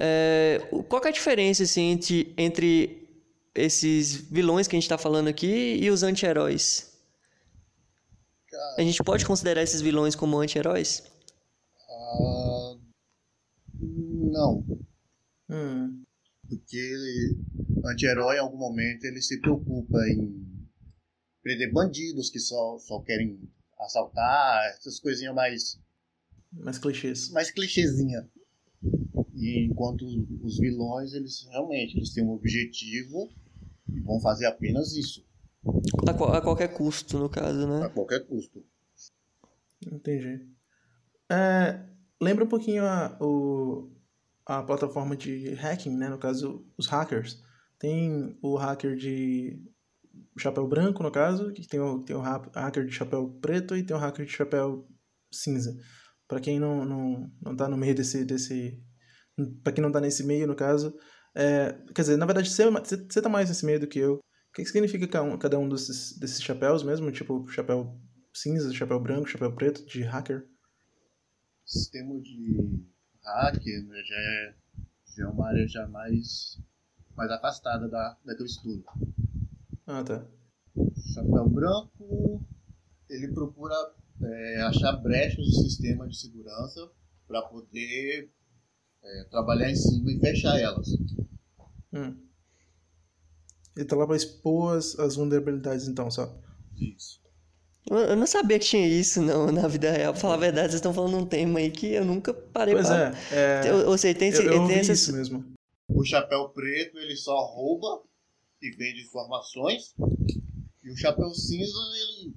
É, 0.00 0.60
qual 0.88 1.04
é 1.04 1.08
a 1.08 1.12
diferença 1.12 1.62
assim, 1.62 1.90
entre, 1.90 2.34
entre 2.38 3.08
esses 3.54 4.16
vilões 4.16 4.66
que 4.66 4.74
a 4.74 4.78
gente 4.78 4.84
está 4.84 4.96
falando 4.96 5.28
aqui 5.28 5.78
e 5.80 5.90
os 5.90 6.02
anti-heróis? 6.02 6.92
A 8.78 8.82
gente 8.82 9.02
pode 9.02 9.26
considerar 9.26 9.62
esses 9.62 9.82
vilões 9.82 10.14
como 10.14 10.38
anti-heróis? 10.38 11.02
Uh, 11.90 12.80
não. 13.82 14.64
Hum. 15.50 16.02
Porque 16.48 17.36
anti-herói, 17.84 18.36
em 18.36 18.40
algum 18.40 18.56
momento, 18.56 19.04
ele 19.04 19.20
se 19.20 19.40
preocupa 19.40 19.98
em 20.08 20.53
prender 21.44 21.70
bandidos 21.70 22.30
que 22.30 22.40
só, 22.40 22.78
só 22.78 22.98
querem 23.00 23.38
assaltar, 23.78 24.64
essas 24.70 24.98
coisinhas 24.98 25.34
mais. 25.34 25.78
Mais 26.50 26.78
clichês. 26.78 27.28
Mais 27.30 27.50
clichêzinha. 27.50 28.26
E 29.34 29.66
enquanto 29.66 30.04
os 30.42 30.58
vilões, 30.58 31.12
eles 31.12 31.46
realmente 31.50 31.96
eles 31.96 32.14
têm 32.14 32.24
um 32.24 32.32
objetivo 32.32 33.28
e 33.92 34.00
vão 34.00 34.18
fazer 34.20 34.46
apenas 34.46 34.96
isso. 34.96 35.24
A, 36.06 36.38
a 36.38 36.40
qualquer 36.40 36.68
custo, 36.68 37.18
no 37.18 37.28
caso, 37.28 37.68
né? 37.68 37.84
A 37.84 37.90
qualquer 37.90 38.26
custo. 38.26 38.64
Entendi. 39.86 40.48
É, 41.30 41.84
lembra 42.20 42.44
um 42.44 42.48
pouquinho 42.48 42.84
a, 42.84 43.16
o, 43.20 43.90
a 44.46 44.62
plataforma 44.62 45.16
de 45.16 45.54
hacking, 45.54 45.96
né? 45.96 46.08
No 46.08 46.18
caso, 46.18 46.64
os 46.78 46.86
hackers. 46.86 47.42
Tem 47.78 48.38
o 48.40 48.56
hacker 48.56 48.96
de 48.96 49.60
chapéu 50.36 50.66
branco, 50.66 51.02
no 51.02 51.10
caso, 51.10 51.52
que 51.52 51.66
tem 51.66 51.80
o, 51.80 52.00
tem 52.00 52.16
o 52.16 52.20
hacker 52.20 52.84
de 52.84 52.92
chapéu 52.92 53.28
preto 53.40 53.76
e 53.76 53.84
tem 53.84 53.96
o 53.96 54.00
hacker 54.00 54.26
de 54.26 54.32
chapéu 54.32 54.88
cinza. 55.32 55.76
Para 56.26 56.40
quem 56.40 56.58
não, 56.58 56.84
não, 56.84 57.30
não 57.42 57.56
tá 57.56 57.68
no 57.68 57.76
meio 57.76 57.94
desse. 57.94 58.24
desse 58.24 58.82
para 59.62 59.72
quem 59.72 59.82
não 59.82 59.92
tá 59.92 60.00
nesse 60.00 60.24
meio, 60.24 60.46
no 60.46 60.54
caso. 60.54 60.96
É, 61.34 61.72
quer 61.94 62.02
dizer, 62.02 62.16
na 62.16 62.26
verdade, 62.26 62.50
você, 62.50 62.70
você 62.70 63.20
tá 63.20 63.28
mais 63.28 63.48
nesse 63.48 63.66
meio 63.66 63.80
do 63.80 63.86
que 63.86 63.98
eu. 63.98 64.14
O 64.14 64.52
que, 64.54 64.64
significa 64.64 65.08
cada 65.08 65.24
um, 65.24 65.36
cada 65.36 65.58
um 65.58 65.68
desses, 65.68 66.16
desses 66.18 66.40
chapéus 66.40 66.82
mesmo? 66.84 67.10
Tipo, 67.10 67.46
chapéu 67.48 68.00
cinza, 68.32 68.72
chapéu 68.72 69.00
branco, 69.00 69.28
chapéu 69.28 69.52
preto, 69.54 69.84
de 69.84 70.02
hacker? 70.02 70.48
Sistema 71.64 72.20
de 72.20 72.84
hacker 73.24 73.84
né, 73.86 74.02
já, 74.04 74.16
é, 74.16 74.54
já 75.16 75.24
é 75.24 75.26
uma 75.26 75.48
área 75.48 75.66
já 75.66 75.88
mais, 75.88 76.60
mais 77.16 77.30
afastada 77.30 77.88
da, 77.88 78.16
da 78.24 78.36
que 78.36 78.42
eu 78.42 78.46
estudo. 78.46 78.84
Ah, 79.86 80.02
tá. 80.02 80.26
Chapéu 81.12 81.48
branco, 81.48 82.42
ele 83.08 83.32
procura 83.32 83.74
é, 84.22 84.62
achar 84.62 84.92
brechas 84.92 85.38
no 85.38 85.62
sistema 85.62 86.08
de 86.08 86.18
segurança 86.18 86.90
para 87.26 87.42
poder 87.42 88.30
é, 89.02 89.24
trabalhar 89.30 89.70
em 89.70 89.76
cima 89.76 90.10
e 90.10 90.18
fechar 90.18 90.58
elas. 90.58 90.88
Hum. 91.92 92.16
Ele 93.76 93.84
tá 93.84 93.96
lá 93.96 94.06
para 94.06 94.16
expor 94.16 94.76
as, 94.76 94.98
as 94.98 95.16
vulnerabilidades, 95.16 95.88
então, 95.88 96.10
só. 96.10 96.34
Isso. 96.76 97.22
Eu 97.90 98.16
não 98.16 98.26
sabia 98.26 98.58
que 98.58 98.64
tinha 98.64 98.86
isso 98.86 99.20
não, 99.20 99.50
na 99.52 99.68
vida 99.68 99.90
real. 99.90 100.12
Pra 100.12 100.20
falar 100.20 100.34
a 100.34 100.38
verdade, 100.38 100.68
vocês 100.68 100.76
estão 100.76 100.94
falando 100.94 101.18
um 101.18 101.26
tema 101.26 101.58
aí 101.58 101.70
que 101.70 101.88
eu 101.88 102.04
nunca 102.04 102.32
parei 102.32 102.74
pois 102.74 102.86
pra... 102.86 103.12
é, 103.30 103.68
é... 103.68 103.74
Ou 103.74 103.98
seja, 103.98 104.18
tem, 104.18 104.32
eu, 104.32 104.42
eu 104.42 104.66
tem 104.66 104.80
isso 104.80 105.12
mesmo. 105.12 105.44
O 105.88 106.04
chapéu 106.04 106.48
preto, 106.48 106.98
ele 106.98 107.16
só 107.16 107.36
rouba 107.44 108.02
e 108.64 108.70
vende 108.70 109.02
informações. 109.02 109.94
E 110.82 110.90
o 110.90 110.96
chapéu 110.96 111.30
cinza, 111.34 111.78
ele 111.94 112.34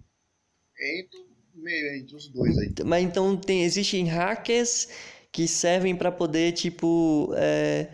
entra 1.01 1.19
meio 1.55 1.96
entre 1.96 2.15
os 2.15 2.29
dois 2.29 2.57
aí. 2.57 2.74
Mas 2.86 3.03
então 3.03 3.36
tem, 3.38 3.63
existem 3.63 4.05
hackers 4.05 4.89
que 5.31 5.48
servem 5.48 5.96
para 5.96 6.12
poder, 6.12 6.51
tipo, 6.51 7.34
é, 7.36 7.89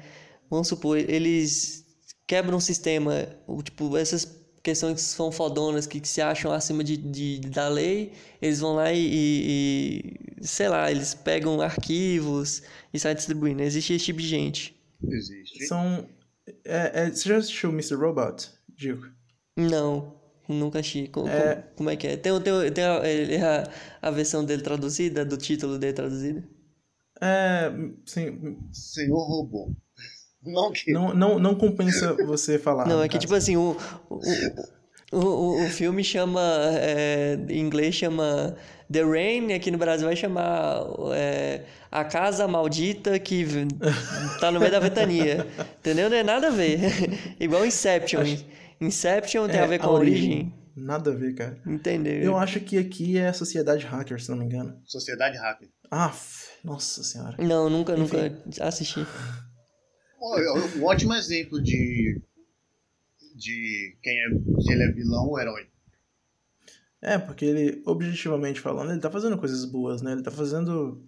vamos 0.49 0.67
supor, 0.67 0.97
eles 0.97 1.85
quebram 2.25 2.57
um 2.57 2.61
sistema, 2.61 3.27
tipo, 3.63 3.97
essas 3.97 4.43
questões 4.61 4.95
que 4.95 5.01
são 5.01 5.31
fodonas, 5.31 5.85
que, 5.85 5.99
que 5.99 6.07
se 6.07 6.21
acham 6.21 6.51
acima 6.51 6.83
de, 6.83 6.95
de, 6.95 7.39
da 7.39 7.67
lei, 7.67 8.13
eles 8.41 8.61
vão 8.61 8.75
lá 8.75 8.93
e, 8.93 9.09
e, 10.39 10.45
sei 10.45 10.69
lá, 10.69 10.89
eles 10.89 11.13
pegam 11.13 11.59
arquivos 11.59 12.63
e 12.93 12.99
saem 12.99 13.15
distribuindo. 13.15 13.61
Existe 13.61 13.93
esse 13.93 14.05
tipo 14.05 14.19
de 14.19 14.27
gente. 14.27 14.75
Existe. 15.03 15.67
São... 15.67 16.07
É, 16.65 17.03
é, 17.05 17.09
você 17.09 17.29
já 17.29 17.37
assistiu 17.37 17.69
Mr. 17.71 17.95
Robot, 17.95 18.49
Diego? 18.69 19.05
Não, 19.57 20.15
nunca 20.47 20.79
assisti. 20.79 21.07
Como 21.07 21.27
É. 21.27 21.55
como, 21.55 21.75
como 21.77 21.89
é 21.89 21.95
que 21.95 22.07
é? 22.07 22.17
Tem, 22.17 22.33
tem, 22.41 22.71
tem 22.73 22.83
a, 22.83 23.63
a, 24.01 24.07
a 24.07 24.11
versão 24.11 24.43
dele 24.43 24.61
traduzida, 24.61 25.23
do 25.23 25.37
título 25.37 25.77
dele 25.77 25.93
traduzida? 25.93 26.43
É, 27.21 27.71
sim, 28.05 28.57
Senhor 28.71 29.23
Robô. 29.25 29.71
Não 30.45 30.71
que. 30.73 30.91
não, 30.91 31.13
não, 31.13 31.39
não 31.39 31.55
compensa 31.55 32.13
você 32.25 32.59
falar. 32.59 32.85
Não, 32.85 33.01
é 33.01 33.07
que 33.07 33.13
caso. 33.13 33.21
tipo 33.21 33.33
assim, 33.33 33.55
o, 33.55 33.77
o, 34.09 34.19
o, 35.13 35.65
o 35.65 35.69
filme 35.69 36.03
chama, 36.03 36.41
é, 36.77 37.37
em 37.49 37.59
inglês 37.59 37.95
chama 37.95 38.55
The 38.91 39.03
Rain, 39.03 39.53
aqui 39.53 39.71
no 39.71 39.77
Brasil 39.77 40.07
vai 40.07 40.15
chamar 40.15 40.83
é, 41.15 41.61
A 41.91 42.03
Casa 42.03 42.47
Maldita 42.47 43.17
que 43.19 43.45
tá 44.39 44.51
no 44.51 44.59
meio 44.59 44.71
da 44.71 44.79
ventania. 44.79 45.45
Entendeu? 45.79 46.09
Não 46.09 46.17
é 46.17 46.23
nada 46.23 46.47
a 46.47 46.51
ver. 46.51 46.79
Igual 47.39 47.65
Inception. 47.65 48.23
Inception 48.81 49.47
tem 49.47 49.59
É, 49.59 49.63
a 49.63 49.67
ver 49.67 49.79
com 49.79 49.87
a 49.87 49.91
origem. 49.91 50.53
Nada 50.75 51.11
a 51.11 51.15
ver, 51.15 51.35
cara. 51.35 51.57
Entendeu? 51.65 52.15
Eu 52.23 52.37
acho 52.37 52.59
que 52.59 52.77
aqui 52.77 53.17
é 53.17 53.27
a 53.27 53.33
Sociedade 53.33 53.85
Hacker, 53.85 54.19
se 54.21 54.29
não 54.29 54.37
me 54.37 54.45
engano. 54.45 54.75
Sociedade 54.85 55.37
Hacker. 55.37 55.69
Ah, 55.91 56.11
nossa 56.63 57.03
senhora. 57.03 57.35
Não, 57.39 57.69
nunca, 57.69 57.93
Enfim. 57.93 58.17
nunca 58.17 58.41
assisti. 58.67 59.01
É 59.01 60.77
Um 60.79 60.83
ótimo 60.85 61.13
exemplo 61.13 61.61
de. 61.61 62.19
De 63.43 63.97
quem 64.01 64.17
é. 64.17 64.61
se 64.61 64.71
ele 64.71 64.83
é 64.83 64.91
vilão 64.91 65.27
ou 65.27 65.39
herói. 65.39 65.67
É, 67.01 67.17
porque 67.17 67.43
ele, 67.43 67.83
objetivamente 67.85 68.61
falando, 68.61 68.91
ele 68.91 69.01
tá 69.01 69.11
fazendo 69.11 69.37
coisas 69.37 69.65
boas, 69.65 70.01
né? 70.01 70.13
Ele 70.13 70.23
tá 70.23 70.31
fazendo 70.31 71.05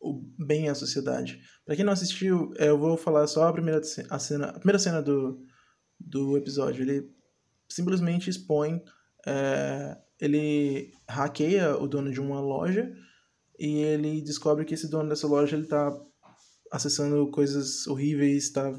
o 0.00 0.22
bem 0.38 0.68
à 0.68 0.74
sociedade. 0.74 1.40
Pra 1.64 1.76
quem 1.76 1.84
não 1.84 1.92
assistiu, 1.92 2.52
é, 2.56 2.68
eu 2.68 2.78
vou 2.78 2.96
falar 2.96 3.26
só 3.26 3.46
a 3.46 3.52
primeira, 3.52 3.80
a 4.10 4.18
cena, 4.18 4.46
a 4.46 4.58
primeira 4.58 4.78
cena 4.78 5.02
do, 5.02 5.44
do 6.00 6.36
episódio. 6.36 6.82
Ele 6.82 7.10
simplesmente 7.68 8.30
expõe. 8.30 8.82
é, 9.26 9.96
ele 10.20 10.92
hackeia 11.08 11.76
o 11.76 11.88
dono 11.88 12.10
de 12.10 12.20
uma 12.20 12.40
loja 12.40 12.90
e 13.58 13.78
ele 13.78 14.22
descobre 14.22 14.64
que 14.64 14.74
esse 14.74 14.88
dono 14.88 15.08
dessa 15.08 15.26
loja 15.26 15.56
ele 15.56 15.66
tá 15.66 15.92
acessando 16.70 17.30
coisas 17.30 17.86
horríveis, 17.86 18.50
tá, 18.50 18.72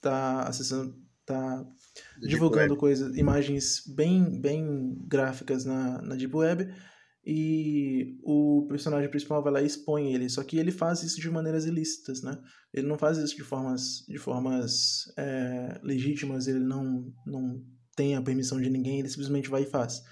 tá 0.00 0.42
acessando. 0.42 0.94
Tá 1.32 1.64
Do 2.20 2.28
divulgando 2.28 2.68
Deep 2.68 2.80
coisas, 2.80 3.16
imagens 3.16 3.82
bem, 3.86 4.40
bem 4.40 4.96
gráficas 5.06 5.64
na, 5.64 6.02
na 6.02 6.14
Deep 6.14 6.34
Web 6.34 6.72
e 7.24 8.18
o 8.22 8.66
personagem 8.68 9.10
principal 9.10 9.42
vai 9.42 9.52
lá 9.52 9.62
e 9.62 9.66
expõe 9.66 10.12
ele, 10.12 10.28
só 10.28 10.42
que 10.42 10.58
ele 10.58 10.72
faz 10.72 11.02
isso 11.02 11.20
de 11.20 11.30
maneiras 11.30 11.66
ilícitas, 11.66 12.22
né? 12.22 12.38
Ele 12.72 12.86
não 12.86 12.96
faz 12.96 13.18
isso 13.18 13.36
de 13.36 13.42
formas, 13.42 14.04
de 14.08 14.18
formas 14.18 15.04
é, 15.18 15.78
legítimas, 15.82 16.46
ele 16.46 16.60
não, 16.60 17.12
não 17.26 17.62
tem 17.94 18.16
a 18.16 18.22
permissão 18.22 18.60
de 18.60 18.70
ninguém, 18.70 19.00
ele 19.00 19.08
simplesmente 19.08 19.50
vai 19.50 19.62
e 19.62 19.66
faz. 19.66 20.02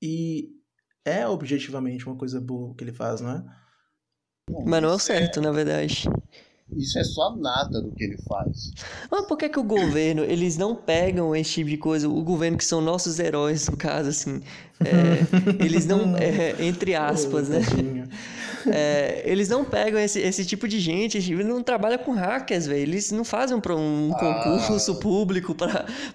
E 0.00 0.50
é 1.04 1.26
objetivamente 1.26 2.06
uma 2.06 2.16
coisa 2.16 2.40
boa 2.40 2.70
o 2.70 2.74
que 2.74 2.84
ele 2.84 2.92
faz, 2.92 3.20
não 3.20 3.30
é? 3.30 3.44
Bom, 4.48 4.64
Mas 4.66 4.82
não 4.82 4.90
é 4.90 4.94
o 4.94 4.98
certo, 4.98 5.40
na 5.40 5.50
verdade. 5.50 6.04
Isso 6.72 6.98
é 6.98 7.04
só 7.04 7.36
nata 7.36 7.80
do 7.80 7.92
que 7.92 8.02
ele 8.04 8.16
faz. 8.26 8.70
Mas 9.10 9.26
por 9.26 9.36
que 9.36 9.48
que 9.48 9.58
o 9.60 9.62
governo, 9.64 10.24
eles 10.24 10.56
não 10.56 10.74
pegam 10.74 11.36
esse 11.36 11.50
tipo 11.52 11.70
de 11.70 11.76
coisa? 11.76 12.08
O 12.08 12.22
governo 12.22 12.56
que 12.56 12.64
são 12.64 12.80
nossos 12.80 13.18
heróis, 13.18 13.68
no 13.68 13.76
caso, 13.76 14.08
assim. 14.08 14.40
é, 14.80 15.18
eles 15.64 15.86
não, 15.86 16.16
é, 16.16 16.56
entre 16.64 16.94
aspas, 16.94 17.48
né? 17.48 17.60
É, 18.66 19.22
eles 19.30 19.50
não 19.50 19.62
pegam 19.62 20.00
esse, 20.00 20.18
esse 20.18 20.42
tipo 20.46 20.66
de 20.66 20.80
gente, 20.80 21.18
eles 21.18 21.44
não 21.46 21.62
trabalham 21.62 21.98
com 21.98 22.12
hackers, 22.12 22.66
velho. 22.66 22.80
Eles 22.80 23.12
não 23.12 23.22
fazem 23.22 23.60
pra 23.60 23.76
um 23.76 24.10
Ah. 24.14 24.42
concurso 24.42 24.94
público 25.00 25.54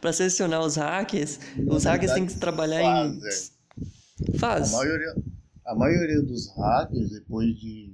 pra 0.01 0.12
selecionar 0.12 0.60
os 0.62 0.75
hackers. 0.75 1.39
Na 1.56 1.75
Os 1.75 1.84
hackers 1.84 2.12
têm 2.12 2.25
que 2.25 2.34
trabalhar 2.39 2.82
fazem. 2.82 3.20
em. 3.20 4.36
A 4.36 4.39
Faz. 4.39 4.72
maioria, 4.72 5.13
a 5.63 5.75
maioria 5.75 6.22
dos 6.24 6.50
hackers, 6.58 7.12
depois 7.12 7.50
de. 7.56 7.94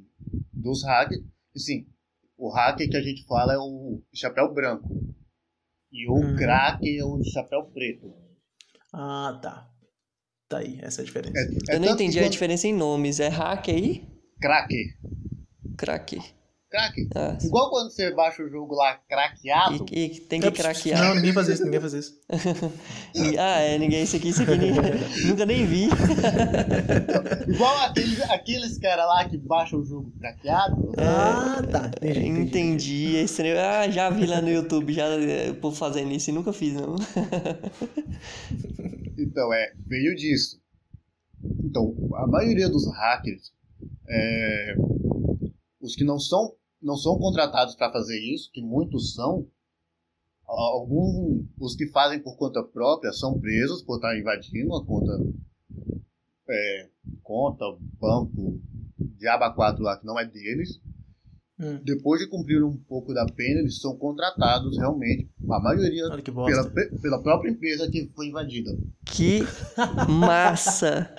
Dos 0.53 0.85
hackers. 0.85 1.21
Assim, 1.53 1.85
o 2.37 2.49
hacker 2.49 2.89
que 2.89 2.97
a 2.97 3.01
gente 3.01 3.25
fala 3.25 3.53
é 3.53 3.57
o 3.57 4.01
chapéu 4.13 4.53
branco. 4.53 4.87
E 5.91 6.07
o 6.09 6.13
Uhum. 6.15 6.35
cracker 6.35 6.99
é 6.99 7.03
o 7.03 7.23
chapéu 7.23 7.63
preto. 7.73 8.13
Ah, 8.93 9.39
tá. 9.41 9.69
Tá 10.47 10.59
aí, 10.59 10.79
essa 10.81 11.01
é 11.01 11.03
a 11.03 11.05
diferença. 11.05 11.39
É, 11.39 11.73
é 11.73 11.75
Eu 11.75 11.79
não 11.79 11.87
que 11.89 11.93
entendi 12.03 12.19
a 12.19 12.27
diferença 12.29 12.67
em 12.67 12.73
nomes. 12.73 13.19
É 13.19 13.27
hacker 13.29 13.73
aí? 13.75 14.07
Cracker. 14.41 14.85
Cracker. 15.77 16.21
Ah, 17.15 17.37
Igual 17.41 17.69
quando 17.69 17.89
você 17.91 18.13
baixa 18.13 18.43
o 18.43 18.49
jogo 18.49 18.75
lá 18.75 18.99
craqueado. 19.07 19.85
e, 19.91 20.05
e 20.05 20.19
tem 20.21 20.41
que 20.41 20.51
craquear. 20.51 21.01
Não, 21.01 21.15
ninguém 21.15 21.33
faz 21.33 21.47
isso, 21.47 21.63
ninguém 21.63 21.79
faz 21.79 21.93
isso. 21.93 22.19
Ah, 23.39 23.59
é, 23.61 23.77
ninguém, 23.77 24.03
isso 24.03 24.15
aqui, 24.17 24.29
isso 24.29 24.41
aqui, 24.43 24.51
ninguém, 24.57 24.73
nunca 25.25 25.45
nem 25.45 25.65
vi. 25.65 25.87
Igual 27.47 27.77
aqueles, 27.85 28.21
aqueles 28.29 28.77
caras 28.77 29.05
lá 29.05 29.27
que 29.27 29.37
baixam 29.37 29.79
o 29.79 29.85
jogo 29.85 30.11
craqueado. 30.19 30.93
Ah, 30.97 31.61
tá. 31.71 31.91
Entendi, 32.01 32.27
entendi. 32.27 33.17
É. 33.17 33.59
Ah, 33.59 33.89
já 33.89 34.09
vi 34.09 34.25
lá 34.25 34.41
no 34.41 34.49
YouTube, 34.49 34.93
já 34.93 35.05
é, 35.05 35.49
o 35.51 35.55
povo 35.55 35.75
fazendo 35.75 36.11
isso 36.11 36.29
e 36.29 36.33
nunca 36.33 36.51
fiz, 36.53 36.73
não. 36.73 36.95
Então, 39.17 39.53
é, 39.53 39.73
veio 39.87 40.15
disso. 40.15 40.59
Então, 41.63 41.95
a 42.15 42.27
maioria 42.27 42.69
dos 42.69 42.87
hackers, 42.87 43.51
é, 44.07 44.75
os 45.81 45.95
que 45.95 46.03
não 46.03 46.19
são, 46.19 46.53
não 46.81 46.95
são 46.95 47.17
contratados 47.17 47.75
para 47.75 47.91
fazer 47.91 48.19
isso, 48.19 48.51
que 48.51 48.61
muitos 48.61 49.13
são, 49.13 49.47
alguns, 50.45 51.45
os 51.59 51.75
que 51.75 51.87
fazem 51.87 52.19
por 52.21 52.37
conta 52.37 52.63
própria 52.63 53.11
são 53.11 53.39
presos 53.39 53.81
por 53.81 53.95
estar 53.95 54.17
invadindo 54.17 54.75
a 54.75 54.85
conta, 54.85 55.11
é, 56.49 56.89
conta, 57.23 57.65
banco, 57.99 58.61
diaba 59.17 59.51
4 59.51 59.83
lá 59.83 59.97
que 59.97 60.05
não 60.05 60.19
é 60.19 60.25
deles. 60.25 60.79
Hum, 61.57 61.79
Depois 61.83 62.19
de 62.19 62.27
cumprir 62.27 62.61
um 62.63 62.75
pouco 62.75 63.13
da 63.13 63.25
pena, 63.25 63.61
eles 63.61 63.79
são 63.79 63.95
contratados 63.97 64.77
realmente, 64.77 65.31
a 65.49 65.59
maioria 65.59 66.03
pela, 66.09 66.69
pela 67.01 67.23
própria 67.23 67.49
empresa 67.49 67.89
que 67.89 68.11
foi 68.13 68.27
invadida. 68.27 68.77
Que 69.05 69.39
massa! 70.09 71.15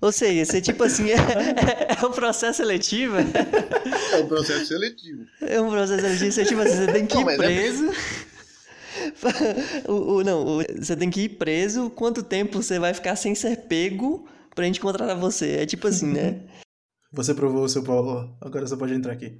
Ou 0.00 0.12
seja, 0.12 0.44
você 0.44 0.60
tipo 0.60 0.84
assim, 0.84 1.10
é, 1.10 1.14
é, 1.16 1.96
é 2.02 2.06
um 2.06 2.12
processo 2.12 2.58
seletivo. 2.58 3.16
É 3.18 4.16
um 4.22 4.28
processo 4.28 4.66
seletivo. 4.66 5.26
É 5.40 5.60
um 5.60 5.70
processo 5.70 6.02
seletivo, 6.02 6.32
você 6.32 6.44
tipo 6.44 6.60
assim, 6.60 6.76
você 6.76 6.92
tem 6.92 7.06
que 7.06 7.14
Não, 7.16 7.30
ir 7.30 7.34
é 7.34 7.36
preso. 7.36 7.90
o, 9.88 9.92
o- 10.16 10.24
não, 10.24 10.58
o- 10.58 10.64
você 10.80 10.96
tem 10.96 11.10
que 11.10 11.22
ir 11.22 11.28
preso, 11.30 11.90
quanto 11.90 12.22
tempo 12.22 12.62
você 12.62 12.78
vai 12.78 12.94
ficar 12.94 13.16
sem 13.16 13.34
ser 13.34 13.56
pego 13.68 14.28
pra 14.54 14.64
gente 14.64 14.80
contratar 14.80 15.16
você? 15.18 15.56
É 15.56 15.66
tipo 15.66 15.86
assim, 15.88 16.12
né? 16.12 16.40
Você 17.12 17.32
provou 17.34 17.64
o 17.64 17.68
seu 17.68 17.82
Paulo, 17.82 18.36
agora 18.40 18.66
você 18.66 18.76
pode 18.76 18.92
entrar 18.94 19.12
aqui. 19.14 19.38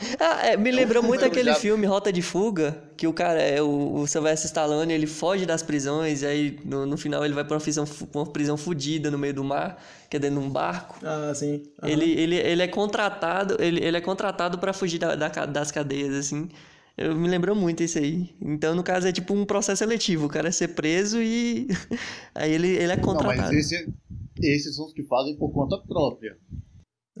É 0.00 0.16
Ah, 0.24 0.46
é, 0.46 0.56
me 0.56 0.70
lembrou 0.70 1.02
um 1.02 1.06
muito 1.06 1.24
aquele 1.24 1.50
já- 1.50 1.54
filme 1.54 1.86
Rota 1.86 2.12
de 2.12 2.22
Fuga, 2.22 2.82
que 2.96 3.06
o 3.06 3.12
cara 3.12 3.40
é 3.40 3.62
o, 3.62 3.94
o 4.00 4.06
Sylvester 4.06 4.46
Stallone, 4.46 4.92
ele 4.92 5.06
foge 5.06 5.46
das 5.46 5.62
prisões, 5.62 6.22
e 6.22 6.26
aí 6.26 6.58
no, 6.64 6.86
no 6.86 6.96
final 6.96 7.24
ele 7.24 7.34
vai 7.34 7.44
pra 7.44 7.54
uma 7.56 7.60
prisão, 7.60 7.84
uma 8.14 8.26
prisão 8.26 8.56
fudida 8.56 9.10
no 9.10 9.18
meio 9.18 9.34
do 9.34 9.44
mar, 9.44 9.82
que 10.10 10.16
é 10.16 10.20
dentro 10.20 10.40
de 10.40 10.46
um 10.46 10.50
barco. 10.50 10.98
Ah, 11.04 11.32
sim. 11.34 11.62
aham. 11.82 11.90
Ele, 11.92 12.10
ele, 12.12 12.36
ele 12.36 12.62
é 12.62 12.68
contratado, 12.68 13.56
ele, 13.60 13.84
ele 13.84 13.96
é 13.96 14.00
contratado 14.00 14.58
para 14.58 14.72
fugir 14.72 14.98
da, 14.98 15.14
da 15.14 15.28
das 15.46 15.70
cadeias, 15.70 16.14
assim. 16.14 16.48
Eu 16.96 17.16
me 17.16 17.26
lembrou 17.28 17.56
muito 17.56 17.82
isso 17.82 17.98
aí. 17.98 18.34
Então, 18.40 18.74
no 18.74 18.82
caso, 18.82 19.08
é 19.08 19.12
tipo 19.12 19.32
um 19.34 19.46
processo 19.46 19.78
seletivo. 19.78 20.26
O 20.26 20.28
cara 20.28 20.48
é 20.48 20.52
ser 20.52 20.68
preso 20.68 21.22
e 21.22 21.66
aí 22.34 22.52
ele, 22.52 22.68
ele 22.68 22.92
é 22.92 22.96
Não, 22.96 23.02
contratado. 23.02 23.40
mas 23.40 23.50
esse, 23.72 23.88
esses 24.42 24.76
são 24.76 24.84
os 24.86 24.92
que 24.92 25.02
fazem 25.04 25.36
por 25.36 25.50
conta 25.52 25.78
própria. 25.78 26.36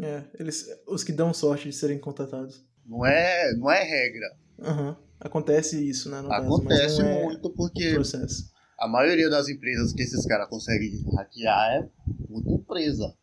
É, 0.00 0.22
eles, 0.38 0.66
os 0.86 1.04
que 1.04 1.12
dão 1.12 1.32
sorte 1.34 1.68
de 1.68 1.74
serem 1.74 1.98
contratados. 1.98 2.64
Não 2.86 3.04
é, 3.06 3.54
não 3.54 3.70
é 3.70 3.82
regra. 3.82 4.26
Aham. 4.60 4.96
Acontece 5.20 5.88
isso, 5.88 6.10
né? 6.10 6.20
Caso, 6.26 6.46
Acontece 6.46 7.00
é 7.00 7.22
muito 7.24 7.46
o 7.46 7.50
porque 7.50 7.92
processo. 7.94 8.50
a 8.78 8.88
maioria 8.88 9.30
das 9.30 9.48
empresas 9.48 9.92
que 9.92 10.02
esses 10.02 10.26
caras 10.26 10.48
conseguem 10.48 10.90
hackear 11.14 11.74
é 11.84 11.88
muita 12.28 12.50
empresa. 12.50 13.14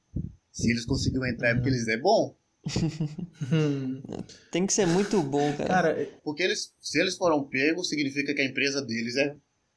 Se 0.51 0.69
eles 0.71 0.85
conseguiram 0.85 1.25
entrar 1.25 1.49
é 1.49 1.53
porque 1.55 1.69
eles 1.69 1.87
é 1.87 1.97
bom. 1.97 2.37
Tem 4.51 4.65
que 4.65 4.73
ser 4.73 4.85
muito 4.85 5.21
bom, 5.21 5.51
cara. 5.57 5.67
Cara, 5.67 6.09
Porque 6.23 6.43
eles, 6.43 6.73
se 6.79 6.99
eles 6.99 7.17
foram 7.17 7.43
pegos, 7.43 7.89
significa 7.89 8.33
que 8.33 8.41
a 8.41 8.45
empresa 8.45 8.81
deles 8.81 9.15
é. 9.17 9.35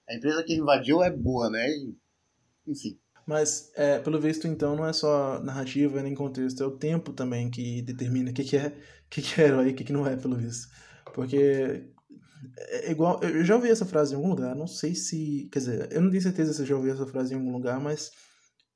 A 0.08 0.14
empresa 0.14 0.42
que 0.42 0.54
invadiu 0.54 1.02
é 1.02 1.10
boa, 1.10 1.48
né? 1.50 1.66
Enfim. 2.66 2.98
Mas 3.26 3.70
é, 3.74 3.98
pelo 3.98 4.20
visto, 4.20 4.46
então, 4.46 4.76
não 4.76 4.86
é 4.86 4.92
só 4.92 5.40
narrativa 5.42 6.02
nem 6.02 6.14
contexto, 6.14 6.62
é 6.62 6.66
o 6.66 6.76
tempo 6.76 7.12
também 7.12 7.50
que 7.50 7.82
determina 7.82 8.30
o 8.30 8.34
que, 8.34 8.44
que 8.44 8.56
é 8.56 8.68
o 8.68 9.08
que, 9.10 9.22
que 9.22 9.40
é 9.40 9.46
herói 9.46 9.68
e 9.68 9.72
o 9.72 9.74
que, 9.74 9.84
que 9.84 9.92
não 9.92 10.06
é, 10.06 10.16
pelo 10.16 10.36
visto. 10.36 10.68
Porque 11.14 11.84
é 12.56 12.90
igual. 12.90 13.22
Eu 13.22 13.44
já 13.44 13.54
ouvi 13.54 13.70
essa 13.70 13.86
frase 13.86 14.12
em 14.12 14.16
algum 14.16 14.30
lugar, 14.30 14.54
não 14.54 14.66
sei 14.66 14.94
se. 14.94 15.48
Quer 15.52 15.58
dizer, 15.60 15.92
eu 15.92 16.00
não 16.00 16.10
tenho 16.10 16.22
certeza 16.22 16.52
se 16.52 16.62
eu 16.62 16.66
já 16.66 16.76
ouvi 16.76 16.90
essa 16.90 17.06
frase 17.06 17.34
em 17.34 17.36
algum 17.36 17.52
lugar, 17.52 17.80
mas 17.80 18.10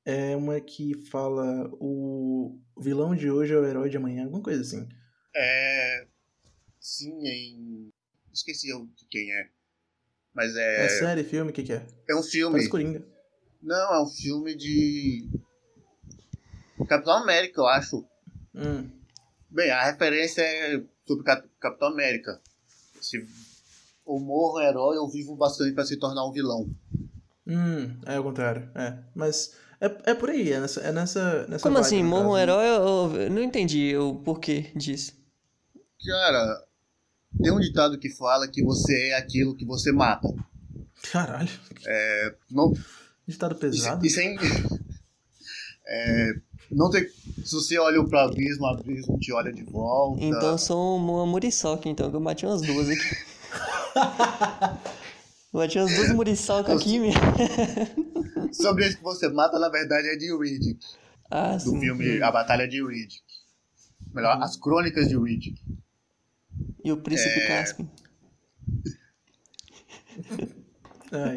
é 0.04 0.36
uma 0.36 0.60
que 0.60 0.94
fala 1.10 1.68
o 1.72 2.60
vilão 2.78 3.14
de 3.14 3.30
hoje 3.30 3.52
é 3.52 3.56
o 3.56 3.64
herói 3.64 3.90
de 3.90 3.96
amanhã, 3.96 4.24
alguma 4.24 4.42
coisa 4.42 4.60
assim. 4.60 4.88
É. 5.34 6.06
Sim, 6.80 7.26
em. 7.26 7.92
Esqueci 8.32 8.68
eu 8.68 8.88
quem 9.10 9.32
é. 9.32 9.48
Mas 10.34 10.54
É, 10.54 10.84
é. 10.84 10.88
série, 10.88 11.24
filme, 11.24 11.50
o 11.50 11.54
que, 11.54 11.62
que 11.62 11.72
é? 11.72 11.86
É 12.08 12.14
um 12.14 12.22
filme. 12.22 12.52
Parece 12.52 12.68
Coringa. 12.68 13.15
Não, 13.66 13.94
é 13.94 14.00
um 14.02 14.06
filme 14.06 14.54
de. 14.56 15.28
Capitão 16.88 17.14
América, 17.14 17.61
eu 17.61 17.66
acho. 17.66 18.04
Hum. 18.54 18.88
Bem, 19.50 19.70
a 19.70 19.85
referência 19.90 20.40
é 20.42 20.80
sobre 21.06 21.25
Cap- 21.25 21.49
Capitão 21.61 21.88
América. 21.88 22.40
Se 23.00 23.16
eu 24.06 24.18
morro 24.20 24.61
herói, 24.61 24.96
eu 24.96 25.08
vivo 25.08 25.35
bastante 25.35 25.73
para 25.75 25.85
se 25.85 25.96
tornar 25.96 26.25
um 26.26 26.32
vilão. 26.32 26.68
Hum, 27.46 27.99
é 28.06 28.18
o 28.18 28.23
contrário. 28.23 28.70
É. 28.75 28.99
Mas 29.14 29.54
é, 29.80 30.11
é 30.11 30.14
por 30.14 30.30
aí, 30.30 30.52
é 30.52 30.61
nessa. 30.61 30.80
É 30.80 30.92
nessa, 30.92 31.46
nessa 31.49 31.62
Como 31.64 31.78
assim? 31.78 32.02
no 32.02 32.08
Morra 32.08 32.23
um 32.23 32.32
caso. 32.32 32.38
herói? 32.42 32.66
Eu, 32.68 33.20
eu 33.23 33.30
não 33.30 33.42
entendi 33.42 33.96
o 33.96 34.14
porquê 34.16 34.70
disso. 34.76 35.12
Cara, 36.04 36.64
tem 37.42 37.50
um 37.52 37.58
ditado 37.61 37.99
que 37.99 38.11
fala 38.11 38.46
que 38.48 38.62
você 38.62 39.09
é 39.11 39.16
aquilo 39.16 39.57
que 39.57 39.64
você 39.64 39.90
mata. 39.90 40.29
Caralho, 41.11 41.48
Não, 42.50 42.72
ditado 43.26 43.52
isso, 43.52 43.60
pesado. 43.60 44.06
isso 44.06 44.20
é, 44.20 44.24
em- 44.24 44.38
é, 45.86 46.32
não 46.70 46.90
tem, 46.90 47.06
se 47.44 47.54
você 47.54 47.78
olha 47.78 48.02
pro 48.04 48.18
abismo, 48.18 48.64
o 48.64 48.68
abismo 48.68 49.18
te 49.18 49.32
olha 49.32 49.52
de 49.52 49.62
volta. 49.64 50.22
Então 50.24 50.50
eu 50.52 50.58
sou 50.58 50.96
uma 50.96 51.26
muriçoca, 51.26 51.88
então, 51.88 52.10
que 52.10 52.16
eu 52.16 52.20
bati 52.20 52.44
umas 52.46 52.62
duas 52.62 52.88
aqui. 52.88 53.16
Bati 55.52 55.78
umas 55.78 55.94
duas 55.94 56.12
muriçocas 56.12 56.78
aqui, 56.78 56.98
meu. 56.98 57.12
Sobre 58.52 58.86
isso 58.86 58.98
que 58.98 59.02
você 59.02 59.26
mata, 59.30 59.58
na 59.58 59.70
verdade, 59.70 60.06
é 60.08 60.14
de 60.16 60.26
Riddick. 60.36 60.84
Ah, 61.30 61.54
Do 61.56 61.60
sim. 61.70 61.80
filme 61.80 62.20
A 62.22 62.30
Batalha 62.30 62.68
de 62.68 62.84
Riddick. 62.86 63.22
Melhor, 64.12 64.36
As 64.42 64.56
Crônicas 64.56 65.08
de 65.08 65.16
Riddick. 65.16 65.58
E 66.84 66.92
o 66.92 66.98
príncipe 66.98 67.40
É. 67.40 67.46
Caspian. 67.48 67.88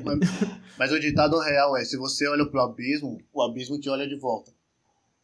Mas, 0.04 0.20
mas 0.78 0.92
o 0.92 1.00
ditado 1.00 1.40
real 1.40 1.78
é: 1.78 1.84
se 1.84 1.98
você 1.98 2.28
olha 2.28 2.46
pro 2.46 2.62
abismo, 2.62 3.18
o 3.34 3.42
abismo 3.42 3.80
te 3.80 3.90
olha 3.90 4.08
de 4.08 4.18
volta. 4.18 4.52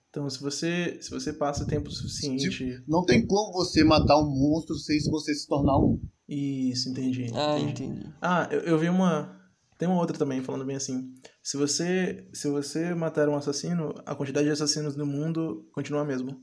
Então, 0.10 0.30
se 0.30 0.42
você, 0.42 0.98
se 1.02 1.10
você 1.12 1.34
passa 1.34 1.66
tempo 1.66 1.92
suficiente. 1.92 2.82
Não 2.88 3.04
tem 3.06 3.26
como 3.28 3.52
você 3.52 3.84
matar 3.84 4.18
um 4.18 4.30
monstro 4.30 4.76
sem 4.76 4.98
você 5.10 5.34
se 5.36 5.46
tornar 5.46 5.78
um. 5.78 6.00
Isso, 6.28 6.90
entendi. 6.90 7.28
Ah, 7.34 7.60
entendi. 7.60 7.84
entendi. 7.84 8.14
Ah, 8.22 8.48
eu, 8.50 8.62
eu 8.62 8.80
vi 8.80 8.88
uma. 8.88 9.38
Tem 9.78 9.90
uma 9.90 10.00
outra 10.00 10.18
também 10.18 10.42
falando 10.42 10.64
bem 10.64 10.78
assim. 10.78 11.14
Se 11.44 11.58
você, 11.58 12.30
se 12.34 12.48
você 12.48 12.96
matar 12.96 13.28
um 13.28 13.36
assassino, 13.36 13.94
a 14.06 14.16
quantidade 14.16 14.46
de 14.48 14.54
assassinos 14.54 14.96
no 14.96 15.06
mundo 15.06 15.68
continua 15.74 16.02
a 16.02 16.06
mesma. 16.06 16.40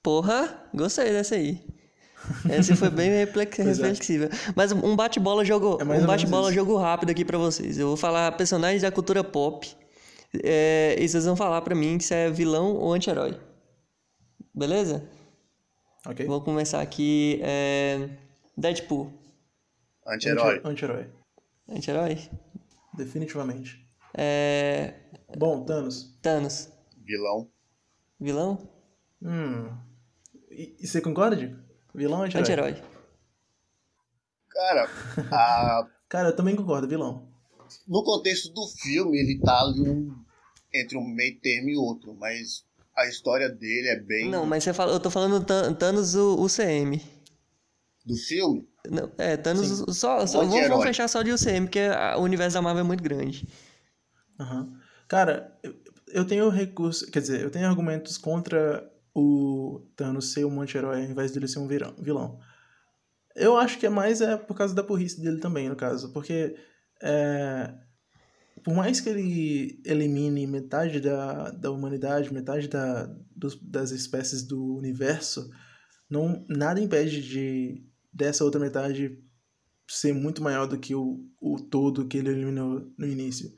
Porra, 0.00 0.70
gostei 0.72 1.10
dessa 1.10 1.34
aí. 1.34 1.60
Essa 2.48 2.76
foi 2.76 2.90
bem 2.90 3.10
reflex- 3.10 3.56
Pois 3.56 3.78
é. 3.78 3.82
Mas 4.56 4.72
um 4.72 4.94
bate-bola 4.96 5.44
jogo, 5.44 5.78
É 5.80 5.84
um 5.84 6.06
bate-bola 6.06 6.52
jogo 6.52 6.76
rápido 6.76 7.10
aqui 7.10 7.24
pra 7.24 7.38
vocês. 7.38 7.78
Eu 7.78 7.88
vou 7.88 7.96
falar 7.96 8.32
personagens 8.32 8.82
da 8.82 8.90
cultura 8.90 9.22
pop. 9.24 9.66
é, 10.44 10.96
e 10.98 11.08
vocês 11.08 11.24
vão 11.24 11.34
falar 11.36 11.60
pra 11.62 11.74
mim 11.74 11.98
se 12.00 12.12
é 12.14 12.30
vilão 12.30 12.74
ou 12.76 12.92
anti-herói. 12.92 13.38
Beleza? 14.54 15.08
Ok? 16.06 16.26
Vou 16.26 16.40
começar 16.40 16.80
aqui. 16.80 17.40
é, 17.42 18.08
Deadpool. 18.56 19.10
Anti-herói. 20.06 20.60
Anti-herói. 20.64 21.06
Anti-herói? 21.68 22.18
Definitivamente. 22.94 23.86
É, 24.14 24.94
Bom, 25.36 25.64
Thanos. 25.64 26.18
Thanos. 26.22 26.68
Vilão. 27.04 27.48
Vilão? 28.20 28.58
Hum. 29.22 29.70
E, 30.50 30.76
e 30.80 30.86
você 30.86 31.00
concorda, 31.00 31.36
Dico? 31.36 31.56
Vilão 31.98 32.20
ou 32.20 32.24
anti-herói? 32.24 32.42
Anti-herói. 32.70 32.82
Cara, 34.50 34.88
a- 35.30 35.86
Cara, 36.08 36.28
eu 36.28 36.36
também 36.36 36.56
concordo, 36.56 36.88
vilão. 36.88 37.28
no 37.86 38.02
contexto 38.02 38.50
do 38.52 38.66
filme, 38.66 39.18
ele 39.18 39.38
tá 39.40 39.60
ali 39.60 39.80
um- 39.82 40.16
entre 40.74 40.96
um 40.96 41.04
meio 41.06 41.38
termo 41.40 41.68
e 41.68 41.76
outro, 41.76 42.14
mas 42.14 42.64
a 42.96 43.06
história 43.06 43.48
dele 43.48 43.88
é 43.88 44.00
bem. 44.00 44.30
Não, 44.30 44.46
mas 44.46 44.64
você 44.64 44.72
fala, 44.72 44.92
eu 44.92 45.00
tô 45.00 45.10
falando 45.10 45.44
Thanos 45.78 46.14
o 46.14 46.40
UCM. 46.42 47.00
Do 48.06 48.16
filme, 48.16 48.66
Não, 48.90 49.10
é, 49.18 49.36
Thanos 49.36 49.66
Sim. 49.68 49.92
só. 49.92 50.26
só 50.26 50.38
vamos, 50.44 50.66
vamos 50.68 50.84
fechar 50.84 51.06
só 51.08 51.22
de 51.22 51.30
UCM, 51.30 51.66
porque 51.66 51.80
a- 51.80 52.16
o 52.16 52.22
universo 52.22 52.54
da 52.54 52.62
Marvel 52.62 52.80
é 52.80 52.86
muito 52.86 53.02
grande. 53.02 53.46
Aham. 54.40 54.80
Cara, 55.06 55.58
eu, 55.62 55.74
eu 56.08 56.24
tenho 56.26 56.48
recurso. 56.48 57.10
Quer 57.10 57.20
dizer, 57.20 57.42
eu 57.42 57.50
tenho 57.50 57.66
argumentos 57.66 58.16
contra 58.16 58.90
o 59.20 59.80
Thanos 59.96 60.32
ser 60.32 60.44
um 60.44 60.60
anti-herói 60.60 61.04
ao 61.04 61.10
invés 61.10 61.30
dele 61.32 61.48
ser 61.48 61.58
um 61.58 61.68
vilão. 61.68 62.38
Eu 63.36 63.56
acho 63.56 63.78
que 63.78 63.86
é 63.86 63.88
mais 63.90 64.20
é 64.20 64.36
por 64.36 64.56
causa 64.56 64.74
da 64.74 64.82
burrice 64.82 65.20
dele 65.20 65.38
também, 65.38 65.68
no 65.68 65.76
caso. 65.76 66.12
Porque 66.12 66.56
é, 67.02 67.72
por 68.64 68.74
mais 68.74 69.00
que 69.00 69.08
ele 69.08 69.80
elimine 69.84 70.46
metade 70.46 71.00
da, 71.00 71.50
da 71.50 71.70
humanidade, 71.70 72.32
metade 72.32 72.66
da, 72.68 73.06
dos- 73.36 73.60
das 73.62 73.90
espécies 73.92 74.42
do 74.42 74.74
universo, 74.76 75.48
não, 76.10 76.44
nada 76.48 76.80
impede 76.80 77.22
de 77.22 77.84
dessa 78.12 78.42
outra 78.44 78.60
metade 78.60 79.22
ser 79.86 80.12
muito 80.12 80.42
maior 80.42 80.66
do 80.66 80.78
que 80.78 80.94
o, 80.94 81.24
o 81.40 81.60
todo 81.60 82.06
que 82.08 82.18
ele 82.18 82.30
eliminou 82.30 82.90
no 82.98 83.06
início. 83.06 83.50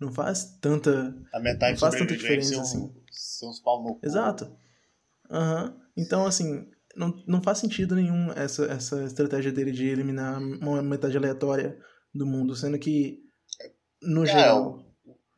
Não 0.00 0.12
faz 0.12 0.58
tanta. 0.60 1.14
a 1.32 1.40
metade 1.40 1.72
Não 1.72 1.78
faz 1.78 1.94
tanta 1.96 2.16
diferença 2.16 2.52
são, 2.54 2.62
assim. 2.62 2.94
são 3.10 3.50
os 3.50 3.60
pau 3.60 3.82
no. 3.82 3.98
Exato. 4.02 4.50
Aham. 5.30 5.74
Então, 5.96 6.26
assim, 6.26 6.66
não, 6.96 7.12
não 7.26 7.42
faz 7.42 7.58
sentido 7.58 7.94
nenhum 7.96 8.30
essa, 8.32 8.64
essa 8.66 9.02
estratégia 9.04 9.50
dele 9.52 9.72
de 9.72 9.86
eliminar 9.88 10.38
uma 10.40 10.82
metade 10.82 11.16
aleatória 11.16 11.76
do 12.14 12.24
mundo, 12.26 12.54
sendo 12.54 12.78
que, 12.78 13.18
no 14.02 14.22
É, 14.24 14.26
geral. 14.26 14.84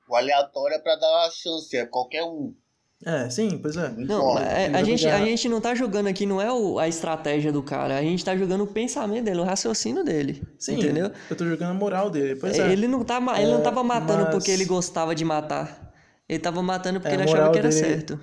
O 0.08 0.16
aleatório 0.16 0.74
é 0.74 0.78
pra 0.78 0.96
dar 0.96 1.26
a 1.26 1.30
chance, 1.30 1.76
é 1.76 1.86
qualquer 1.86 2.22
um. 2.24 2.54
É, 3.06 3.30
sim, 3.30 3.56
pois 3.56 3.76
é. 3.78 3.88
Não 3.96 4.38
é- 4.38 4.66
a, 4.74 4.82
gente, 4.84 5.06
a 5.06 5.24
gente 5.24 5.48
não 5.48 5.58
tá 5.58 5.74
jogando 5.74 6.08
aqui, 6.08 6.26
não 6.26 6.38
é 6.42 6.52
o- 6.52 6.78
a 6.78 6.86
estratégia 6.86 7.50
do 7.50 7.62
cara, 7.62 7.96
a 7.96 8.02
gente 8.02 8.22
tá 8.22 8.36
jogando 8.36 8.64
o 8.64 8.66
pensamento 8.66 9.24
dele, 9.24 9.40
o 9.40 9.44
raciocínio 9.44 10.04
dele. 10.04 10.42
Sim, 10.58 10.74
entendeu? 10.74 11.10
eu 11.30 11.36
tô 11.36 11.46
jogando 11.46 11.70
a 11.70 11.74
moral 11.74 12.10
dele. 12.10 12.38
Pois 12.38 12.58
é. 12.58 12.70
Ele 12.70 12.86
não, 12.86 13.02
tá, 13.02 13.16
ele 13.38 13.52
não 13.52 13.62
É, 13.66 13.82
matando 13.82 14.24
mas- 14.24 14.34
porque 14.34 14.50
ele 14.50 14.66
gostava 14.66 15.14
de 15.14 15.24
matar. 15.24 15.90
Ele 16.28 16.38
tava 16.40 16.62
matando 16.62 17.00
porque 17.00 17.14
É, 17.14 17.16
a 17.18 17.22
ele 17.22 17.22
achava 17.24 17.38
moral 17.38 17.52
que 17.52 17.58
era 17.58 17.68
dele- 17.70 17.80
certo. 17.80 18.20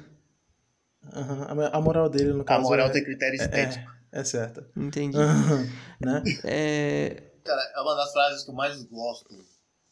Aham, 1.13 1.61
a- 1.63 1.77
A 1.77 1.81
moral 1.81 2.09
dele, 2.09 2.33
no 2.33 2.41
A 2.41 2.45
caso. 2.45 2.63
moral 2.63 2.87
é, 2.87 2.91
tem 2.91 3.03
critério 3.03 3.35
estético. 3.35 3.89
é, 4.11 4.19
é 4.19 4.23
certa. 4.23 4.69
Entendi. 4.75 5.17
Aham, 5.17 5.65
né? 6.01 6.23
É, 6.45 7.23
Cara, 7.43 7.61
é 7.75 7.81
uma 7.81 7.95
das 7.95 8.11
frases 8.11 8.43
que 8.43 8.49
eu 8.51 8.55
mais 8.55 8.83
gosto. 8.83 9.27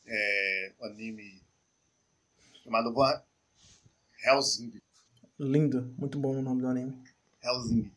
É 0.05 0.73
um 0.79 0.85
anime 0.85 1.41
chamado 2.63 2.93
Van 2.93 3.21
Helsing. 4.25 4.73
Lindo, 5.39 5.93
muito 5.97 6.19
bom 6.19 6.37
o 6.37 6.41
nome 6.41 6.61
do 6.61 6.67
anime. 6.67 7.01
Helsing. 7.43 7.91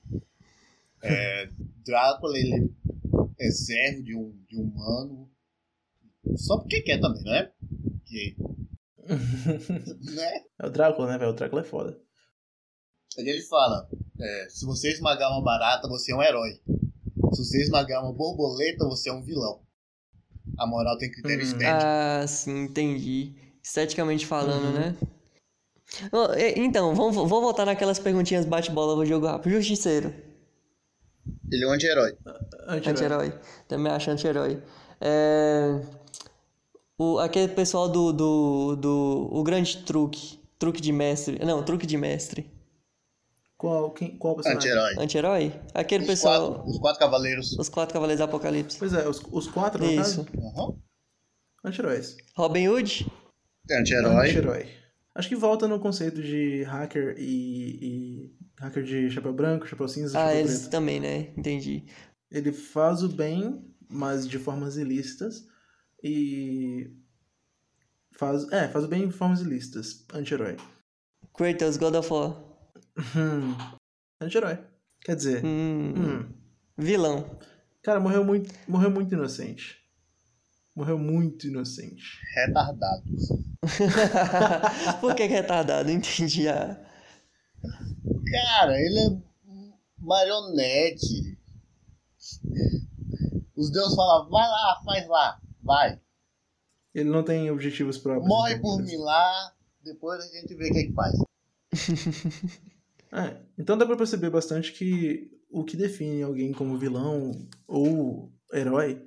É, 1.03 1.49
Drácula, 1.85 2.37
ele 2.39 2.73
é 3.39 3.51
servo 3.51 4.03
de 4.03 4.17
um, 4.17 4.31
de 4.49 4.57
um 4.57 4.63
humano. 4.63 5.31
Só 6.37 6.59
porque 6.59 6.81
quer 6.83 7.01
também, 7.01 7.23
né? 7.25 7.51
Que, 8.07 8.37
né? 10.15 10.45
É 10.59 10.67
o 10.67 10.71
Drácula, 10.71 11.09
né, 11.13 11.19
velho? 11.19 11.31
O 11.31 11.35
Drácula 11.35 11.63
é 11.63 11.65
foda. 11.65 12.01
Aí 13.19 13.29
ele 13.29 13.43
fala: 13.43 13.89
é, 14.21 14.47
se 14.49 14.65
você 14.65 14.91
esmagar 14.91 15.31
uma 15.33 15.43
barata, 15.43 15.89
você 15.89 16.13
é 16.13 16.17
um 16.17 16.23
herói. 16.23 16.61
Se 17.35 17.45
você 17.45 17.61
esmagar 17.63 18.03
uma 18.03 18.13
borboleta, 18.13 18.85
você 18.87 19.11
é 19.11 19.13
um 19.13 19.23
vilão. 19.23 19.61
A 20.59 20.67
moral 20.67 20.97
tem 20.99 21.11
critério 21.11 21.39
Hum. 21.41 21.47
estético. 21.47 21.83
ah, 21.85 22.27
sim, 22.27 22.65
entendi. 22.65 23.35
Esteticamente 23.63 24.25
falando, 24.27 24.65
Uhum. 24.65 24.73
né? 24.73 24.97
Então, 26.57 26.95
vamos, 26.95 27.15
vou 27.17 27.41
voltar 27.41 27.65
naquelas 27.65 27.99
perguntinhas 27.99 28.45
bate-bola 28.45 28.95
do 28.97 29.05
jogo 29.07 29.27
rápido. 29.27 29.53
Justiceiro. 29.53 30.13
Ele 31.51 31.65
é 31.65 31.69
um 31.69 31.73
anti-herói. 31.73 32.17
Anti-herói. 32.67 32.91
Anti-herói. 32.93 33.35
Também 33.67 33.93
acho 33.93 34.11
anti-herói. 34.11 34.63
É... 35.01 35.81
O, 36.99 37.19
aquele 37.19 37.49
pessoal 37.49 37.89
do, 37.89 38.13
do, 38.13 38.77
do... 38.77 39.29
O 39.33 39.43
grande 39.43 39.79
truque. 39.85 40.39
Truque 40.59 40.81
de 40.81 40.93
mestre. 40.93 41.39
Não, 41.45 41.63
truque 41.63 41.87
de 41.87 41.97
mestre. 41.97 42.51
Qual, 43.59 43.91
quem, 43.91 44.17
qual 44.17 44.37
personagem? 44.37 44.71
Anti-herói. 44.71 45.05
Anti-herói? 45.05 45.61
Aquele 45.75 46.05
Os 46.05 46.11
pessoal... 46.11 46.55
quatro, 46.55 46.71
os 46.71 46.79
quatro 46.79 47.01
cavaleiros. 47.01 47.59
Os 47.59 47.69
quatro 47.69 47.93
Cavaleiros 47.93 48.21
do 48.21 48.25
Apocalipse. 48.25 48.79
Pois 48.79 48.93
é, 48.93 49.09
os, 49.09 49.21
os 49.33 49.49
quatro, 49.49 49.85
no 49.85 49.91
Isso. 49.91 50.25
Uhum. 50.37 50.79
anti-heróis. 51.65 52.17
Robin 52.37 52.69
Hood? 52.69 53.11
É 53.69 53.81
anti-herói. 53.81 54.29
Anti-herói. 54.29 54.69
Acho 55.13 55.29
que 55.29 55.35
volta 55.35 55.67
no 55.67 55.81
conceito 55.81 56.23
de 56.23 56.63
hacker 56.63 57.17
e, 57.19 57.79
e 57.83 58.37
hacker 58.61 58.85
de 58.85 59.11
chapéu 59.11 59.33
branco, 59.33 59.67
chapéu 59.67 59.89
cinza, 59.89 60.17
Ah, 60.17 60.27
chapéu 60.27 60.39
eles 60.39 60.59
preto. 60.61 60.71
também, 60.71 61.01
né? 61.01 61.33
Entendi. 61.37 61.85
Ele 62.31 62.53
faz 62.53 63.03
o 63.03 63.09
bem, 63.09 63.61
mas 63.91 64.29
de 64.29 64.39
formas 64.39 64.77
ilícitas. 64.77 65.45
E. 66.01 66.93
Faz, 68.13 68.49
é, 68.53 68.69
faz 68.69 68.85
o 68.85 68.89
bem 68.89 69.09
de 69.09 69.13
formas 69.15 69.41
ilícitas. 69.41 70.05
Anti-herói. 70.15 70.57
Kratos, 71.35 71.77
God 71.77 71.97
of 71.97 72.13
War. 72.13 72.48
Hum. 73.17 73.55
Anti-herói. 74.21 74.59
Quer 75.01 75.17
dizer. 75.17 75.45
Hum, 75.45 75.95
hum. 75.97 76.35
Vilão. 76.77 77.39
Cara, 77.83 78.01
morreu 78.01 78.25
muito, 78.25 78.53
morreu 78.67 78.91
muito 78.91 79.15
inocente. 79.15 79.79
Morreu 80.75 80.99
muito 80.99 81.47
inocente. 81.47 82.21
Retardado. 82.35 83.05
Por 85.01 85.15
que, 85.15 85.27
que 85.27 85.35
é 85.35 85.41
retardado? 85.41 85.89
Não 85.89 85.97
entendi 85.97 86.49
a. 86.49 86.79
Cara, 88.31 88.79
ele 88.81 88.99
é 88.99 89.19
marionete. 89.99 91.39
Os 93.57 93.71
deuses 93.73 93.95
falam, 93.97 94.29
vai 94.29 94.47
lá, 94.49 94.83
faz 94.85 95.09
lá, 95.09 95.41
vai. 95.63 96.01
Ele 96.95 97.11
não 97.11 97.25
tem 97.25 97.51
objetivos 97.51 97.99
próprios. 97.99 98.29
Morre 98.29 98.55
então, 98.55 98.63
por 98.63 98.83
mim 98.83 98.97
lá, 98.99 99.53
depois 99.83 100.21
a 100.25 100.29
gente 100.29 100.55
vê 100.55 100.69
o 100.69 100.73
que, 100.73 100.85
que 100.85 100.93
faz. 100.93 101.15
É, 103.13 103.37
então 103.59 103.77
dá 103.77 103.87
pra 103.87 103.97
perceber 103.97 104.31
bastante 104.31 104.73
que 104.73 105.31
o 105.51 105.65
que 105.65 105.77
define 105.77 106.23
alguém 106.23 106.53
como 106.53 106.79
vilão 106.79 107.33
ou 107.67 108.33
herói, 108.53 109.03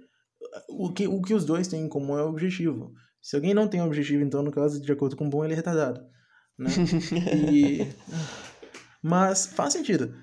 o 0.69 0.91
que, 0.91 1.07
o 1.07 1.21
que 1.21 1.33
os 1.33 1.45
dois 1.45 1.67
têm 1.67 1.83
em 1.83 1.89
comum 1.89 2.17
é 2.17 2.23
o 2.23 2.29
objetivo. 2.29 2.93
Se 3.21 3.35
alguém 3.35 3.53
não 3.53 3.67
tem 3.67 3.81
objetivo, 3.81 4.23
então, 4.23 4.41
no 4.41 4.51
caso, 4.51 4.81
de 4.81 4.91
acordo 4.91 5.15
com 5.15 5.27
o 5.27 5.29
bom, 5.29 5.45
ele 5.45 5.53
é 5.53 5.55
retardado. 5.55 6.01
Né? 6.57 6.69
E... 7.53 7.87
Mas 9.01 9.47
faz 9.47 9.73
sentido. 9.73 10.13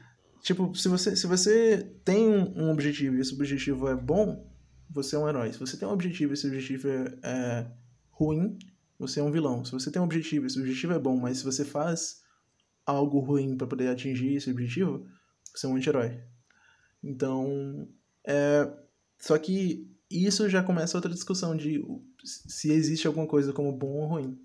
Tipo, 0.42 0.74
se 0.74 0.88
você, 0.88 1.16
se 1.16 1.26
você 1.26 1.92
tem 2.04 2.28
um, 2.28 2.64
um 2.64 2.70
objetivo 2.70 3.16
e 3.16 3.20
esse 3.20 3.34
objetivo 3.34 3.88
é 3.88 3.94
bom, 3.94 4.48
você 4.90 5.16
é 5.16 5.18
um 5.18 5.28
herói. 5.28 5.52
Se 5.52 5.58
você 5.58 5.76
tem 5.76 5.86
um 5.86 5.92
objetivo 5.92 6.32
e 6.32 6.34
esse 6.34 6.46
objetivo 6.46 6.88
é, 6.88 7.18
é 7.22 7.70
ruim, 8.10 8.56
você 8.98 9.20
é 9.20 9.22
um 9.22 9.30
vilão. 9.30 9.64
Se 9.64 9.72
você 9.72 9.90
tem 9.90 10.00
um 10.00 10.04
objetivo 10.04 10.44
e 10.44 10.48
esse 10.48 10.58
objetivo 10.58 10.92
é 10.92 10.98
bom, 10.98 11.16
mas 11.16 11.38
se 11.38 11.44
você 11.44 11.64
faz 11.64 12.20
algo 12.88 13.20
ruim 13.20 13.57
para 13.57 13.66
poder 13.66 13.88
atingir 13.88 14.35
esse 14.35 14.51
objetivo, 14.51 15.07
você 15.55 15.66
é 15.66 15.68
um 15.68 15.77
anti-herói. 15.77 16.20
Então, 17.03 17.87
é... 18.27 18.70
só 19.18 19.38
que 19.38 19.87
isso 20.11 20.48
já 20.48 20.62
começa 20.62 20.96
outra 20.96 21.12
discussão 21.12 21.55
de 21.55 21.85
se 22.24 22.72
existe 22.72 23.07
alguma 23.07 23.27
coisa 23.27 23.53
como 23.53 23.72
bom 23.72 24.01
ou 24.01 24.07
ruim. 24.07 24.38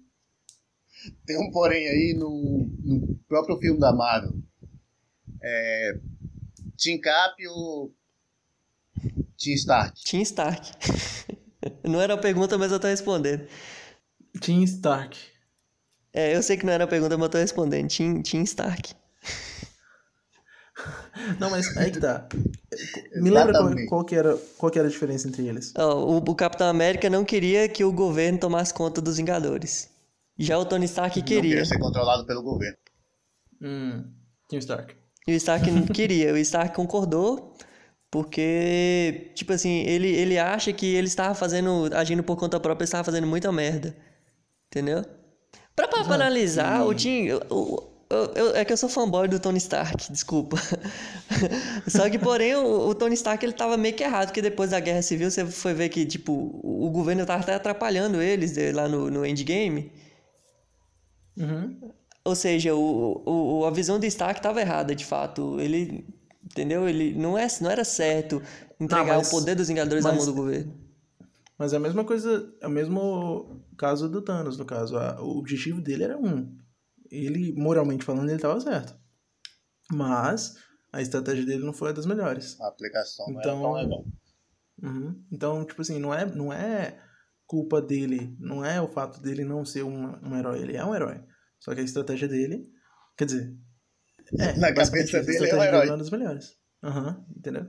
Tem 1.26 1.38
um 1.38 1.52
porém 1.52 1.88
aí 1.88 2.16
no, 2.18 2.70
no 2.84 3.20
próprio 3.28 3.58
filme 3.58 3.80
da 3.80 3.94
Marvel. 3.94 4.34
É. 5.42 6.00
Team 6.78 7.00
Cap 7.00 7.48
ou 7.48 7.94
Team 9.38 9.56
Stark? 9.56 10.04
Tim 10.04 10.22
Stark. 10.22 10.72
Não 11.84 12.02
era 12.02 12.14
a 12.14 12.18
pergunta, 12.18 12.58
mas 12.58 12.72
eu 12.72 12.80
tô 12.80 12.88
respondendo. 12.88 13.48
Team 14.42 14.64
Stark. 14.64 15.33
É, 16.14 16.36
eu 16.36 16.44
sei 16.44 16.56
que 16.58 16.66
não 16.66 16.74
era 16.74 16.84
a 16.84 16.88
pergunta, 16.88 17.18
mas 17.18 17.26
eu 17.26 17.32
tô 17.32 17.38
respondendo. 17.40 17.88
Tim, 17.88 18.22
Tim 18.22 18.44
Stark. 18.44 18.94
Não, 21.40 21.50
mas 21.50 21.76
aí 21.78 21.92
que 21.92 22.00
tá. 22.00 22.28
Me 23.16 23.30
lembra 23.30 23.54
qual, 23.54 23.76
qual, 23.88 24.06
que 24.06 24.16
era, 24.16 24.38
qual 24.58 24.72
que 24.72 24.80
era 24.80 24.88
a 24.88 24.92
diferença 24.92 25.28
entre 25.28 25.48
eles? 25.48 25.72
Ó, 25.78 26.06
o, 26.06 26.18
o 26.18 26.36
Capitão 26.36 26.68
América 26.68 27.10
não 27.10 27.24
queria 27.24 27.70
que 27.70 27.84
o 27.84 27.92
governo 27.92 28.40
tomasse 28.40 28.74
conta 28.74 29.00
dos 29.00 29.18
Vingadores. 29.18 29.90
Já 30.38 30.58
o 30.58 30.66
Tony 30.66 30.86
Stark 30.86 31.20
Não 31.20 31.26
queria. 31.26 31.42
queria 31.42 31.66
ser 31.66 31.80
controlado 31.80 32.26
pelo 32.26 32.42
governo. 32.42 32.78
Hum, 33.62 34.04
Team 34.50 34.60
Stark. 34.60 34.96
E 35.28 35.34
o 35.34 35.36
Stark 35.36 35.70
não 35.70 35.86
queria. 35.88 36.34
O 36.34 36.38
Stark 36.38 36.76
concordou 36.76 37.56
porque, 38.10 39.32
tipo 39.36 39.54
assim, 39.54 39.82
ele, 39.82 40.08
ele 40.08 40.38
acha 40.38 40.74
que 40.74 40.96
ele 40.96 41.08
estava 41.08 41.34
fazendo, 41.36 41.90
agindo 41.96 42.24
por 42.24 42.36
conta 42.36 42.60
própria, 42.60 42.84
ele 42.84 42.88
estava 42.88 43.04
fazendo 43.04 43.28
muita 43.28 43.52
merda. 43.52 43.96
Entendeu? 44.68 45.04
Pra, 45.76 45.88
pra, 45.88 46.02
analisar, 46.14 46.86
o 46.86 46.94
Tim. 46.94 47.30
o- 47.50 47.90
eu- 48.10 48.32
eu- 48.36 48.56
é 48.56 48.64
que 48.64 48.72
eu 48.72 48.78
sou 48.78 48.88
fanboy 48.88 49.28
do 49.28 49.40
Tony 49.40 49.58
Stark, 49.58 50.12
desculpa. 50.12 50.56
Só 51.88 52.08
que, 52.10 52.20
porém, 52.20 52.56
o, 52.56 52.90
o 52.90 52.94
Tony 52.96 53.16
Stark 53.16 53.44
ele 53.44 53.54
tava 53.54 53.76
meio 53.76 53.96
que 53.96 54.04
errado, 54.04 54.28
porque 54.28 54.42
depois 54.42 54.70
da 54.70 54.80
Guerra 54.80 55.02
Civil 55.02 55.32
você 55.32 55.44
foi 55.46 55.74
ver 55.74 55.90
que, 55.90 56.06
tipo, 56.06 56.32
o, 56.64 56.90
governo 56.92 57.26
tava 57.26 57.42
até 57.42 57.56
atrapalhando 57.56 58.22
eles 58.22 58.56
eh, 58.56 58.72
lá 58.72 58.88
no, 58.88 59.10
no 59.10 59.26
Endgame. 59.26 59.92
Uhum. 61.38 61.92
Ou 62.24 62.36
seja, 62.36 62.76
o, 62.76 63.24
o, 63.26 63.66
a 63.66 63.72
visão 63.72 64.00
do 64.00 64.06
Stark 64.06 64.40
estava 64.40 64.62
errada, 64.62 64.94
de 64.96 65.04
fato. 65.06 65.60
Ele, 65.60 66.06
entendeu? 66.44 66.88
Ele 66.88 67.14
não, 67.16 67.36
é, 67.38 67.48
não 67.60 67.72
era 67.72 67.84
certo 67.84 68.42
entregar 68.80 69.18
mas- 69.18 69.28
o 69.28 69.32
poder 69.32 69.56
dos 69.56 69.68
Vingadores 69.70 70.04
na 70.04 70.12
mas- 70.12 70.18
mão 70.24 70.34
do 70.34 70.40
governo. 70.40 70.83
Mas 71.58 71.72
é 71.74 71.78
a 71.78 71.80
mesma 71.80 72.04
coisa, 72.04 72.52
é 72.62 72.68
o 72.68 72.72
mesmo 72.72 73.64
caso 73.78 74.10
do 74.10 74.22
Thanos, 74.22 74.58
no 74.58 74.66
caso. 74.66 74.98
A- 74.98 75.22
o 75.22 75.38
objetivo 75.38 75.80
dele 75.82 76.04
era 76.04 76.18
um. 76.18 76.58
Ele, 77.12 77.54
moralmente 77.54 78.04
falando, 78.04 78.28
ele 78.30 78.36
estava 78.38 78.60
certo. 78.60 78.96
Mas 79.92 80.56
a 80.92 81.02
estratégia 81.02 81.46
dele 81.46 81.64
não 81.64 81.74
foi 81.74 81.90
a 81.90 81.94
das 81.94 82.06
melhores. 82.06 82.60
A 82.60 82.68
aplicação 82.68 83.26
não 83.32 83.40
Então- 83.40 83.60
é 83.60 83.62
tão 83.62 83.74
legal. 83.74 84.06
Uhum. 84.82 85.24
Então, 85.32 85.66
tipo 85.66 85.82
assim, 85.82 86.00
não 86.00 86.14
é, 86.14 86.26
não 86.26 86.52
é 86.52 87.00
culpa 87.46 87.82
dele, 87.82 88.36
não 88.40 88.66
é 88.66 88.82
o 88.82 88.88
fato 88.88 89.22
dele 89.22 89.44
não 89.46 89.64
ser 89.64 89.84
um, 89.84 90.08
um 90.28 90.36
herói. 90.36 90.60
Ele 90.62 90.76
é 90.76 90.84
um 90.84 90.94
herói. 90.96 91.24
Só 91.60 91.74
que 91.76 91.82
a 91.82 91.84
estratégia 91.84 92.28
dele. 92.28 92.68
Quer 93.16 93.26
dizer. 93.26 93.56
É, 94.40 94.58
Na 94.58 94.74
cabeça 94.74 95.22
dele 95.22 95.50
é 95.50 95.56
um 95.56 95.64
herói. 95.64 95.72
não 95.72 95.82
é 95.84 95.86
uma 95.92 95.98
das 95.98 96.10
melhores. 96.10 96.58
Aham, 96.84 97.26
entendeu? 97.38 97.68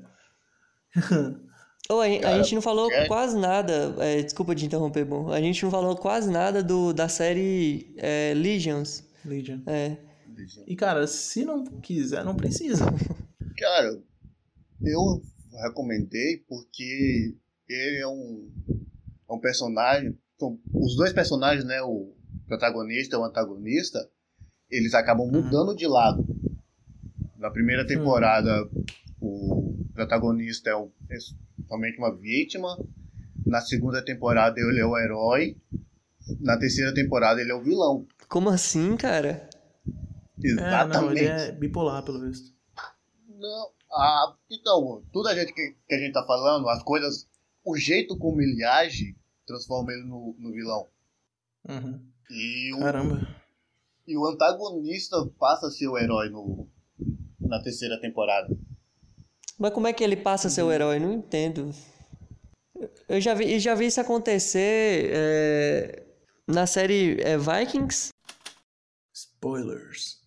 Ou 1.89 2.01
a, 2.01 2.05
a 2.05 2.43
gente 2.43 2.55
não 2.55 2.63
falou 2.63 2.91
é- 2.91 3.07
quase 3.07 3.39
nada. 3.39 3.95
é, 3.99 4.23
desculpa 4.23 4.55
de 4.55 4.65
interromper, 4.65 5.05
bom. 5.05 5.31
A 5.31 5.41
gente 5.41 5.63
não 5.63 5.71
falou 5.71 5.97
quase 5.97 6.31
nada 6.31 6.63
do, 6.63 6.93
da 6.93 7.09
série 7.09 7.95
é, 7.99 8.33
Legions. 8.35 9.05
Legion. 9.25 9.61
É. 9.67 9.97
E, 10.67 10.75
cara, 10.75 11.07
se 11.07 11.45
não 11.45 11.65
quiser, 11.65 12.25
não 12.25 12.35
precisa. 12.35 12.85
Cara, 13.57 14.03
eu 14.83 15.23
recomendei 15.63 16.39
porque 16.49 17.37
ele 17.69 17.99
é 17.99 18.09
um, 18.09 18.51
é 19.29 19.33
um 19.33 19.39
personagem. 19.39 20.19
São, 20.39 20.59
os 20.73 20.97
dois 20.97 21.13
personagens, 21.13 21.65
né? 21.65 21.81
O 21.83 22.13
protagonista 22.49 23.15
e 23.15 23.19
o 23.19 23.25
antagonista, 23.25 24.11
eles 24.69 24.93
acabam 24.93 25.27
mudando 25.29 25.75
de 25.77 25.87
lado. 25.87 26.27
Na 27.39 27.51
primeira 27.51 27.87
temporada, 27.87 28.69
o 29.21 29.77
protagonista 29.95 30.71
é, 30.71 30.75
o, 30.75 30.91
é 31.09 31.17
somente 31.69 31.99
uma 31.99 32.15
vítima. 32.15 32.77
Na 33.47 33.61
segunda 33.61 34.05
temporada, 34.05 34.59
ele 34.59 34.81
é 34.81 34.87
o 34.87 34.97
herói. 34.97 35.57
Na 36.41 36.59
terceira 36.59 36.95
temporada 36.95 37.41
ele 37.41 37.51
é 37.51 37.55
o 37.55 37.63
vilão. 37.63 38.07
Como 38.29 38.49
assim, 38.49 38.97
cara? 38.97 39.49
Exatamente. 40.43 40.97
É, 40.97 41.01
não, 41.01 41.11
ele 41.11 41.25
é 41.25 41.53
bipolar, 41.53 42.03
pelo 42.03 42.21
visto. 42.21 42.55
Não. 43.29 43.71
Ah, 43.93 44.35
então, 44.51 45.05
tudo 45.13 45.29
a 45.29 45.35
gente 45.35 45.53
que, 45.53 45.77
que 45.87 45.95
a 45.95 45.99
gente 45.99 46.13
tá 46.13 46.25
falando, 46.27 46.69
as 46.69 46.83
coisas, 46.83 47.29
o 47.65 47.77
jeito 47.77 48.17
como 48.19 48.41
ele 48.41 48.65
age, 48.65 49.17
transforma 49.47 49.93
ele 49.93 50.03
no, 50.03 50.35
no 50.39 50.53
vilão. 50.53 50.89
Uhum. 51.69 52.01
E 52.31 52.75
o, 52.75 52.81
Caramba. 52.81 53.29
e 54.07 54.17
o 54.17 54.27
antagonista 54.27 55.17
passa 55.39 55.69
a 55.69 55.71
ser 55.71 55.87
o 55.87 55.97
herói 55.97 56.29
no, 56.29 56.69
na 57.39 57.63
terceira 57.63 58.01
temporada. 58.01 58.49
Mas 59.59 59.73
como 59.73 59.87
é 59.87 59.93
que 59.93 60.03
ele 60.03 60.17
passa 60.17 60.49
a 60.49 60.51
ser 60.51 60.63
o 60.63 60.73
herói? 60.73 60.99
Não 60.99 61.13
entendo. 61.13 61.73
Eu 63.09 63.21
já 63.21 63.35
vi, 63.35 63.53
eu 63.53 63.59
já 63.61 63.75
vi 63.75 63.87
isso 63.87 64.01
acontecer 64.01 65.11
é, 65.13 66.03
na 66.47 66.67
série 66.67 67.21
é, 67.21 67.37
Vikings. 67.39 68.09
Spoilers. 69.15 70.19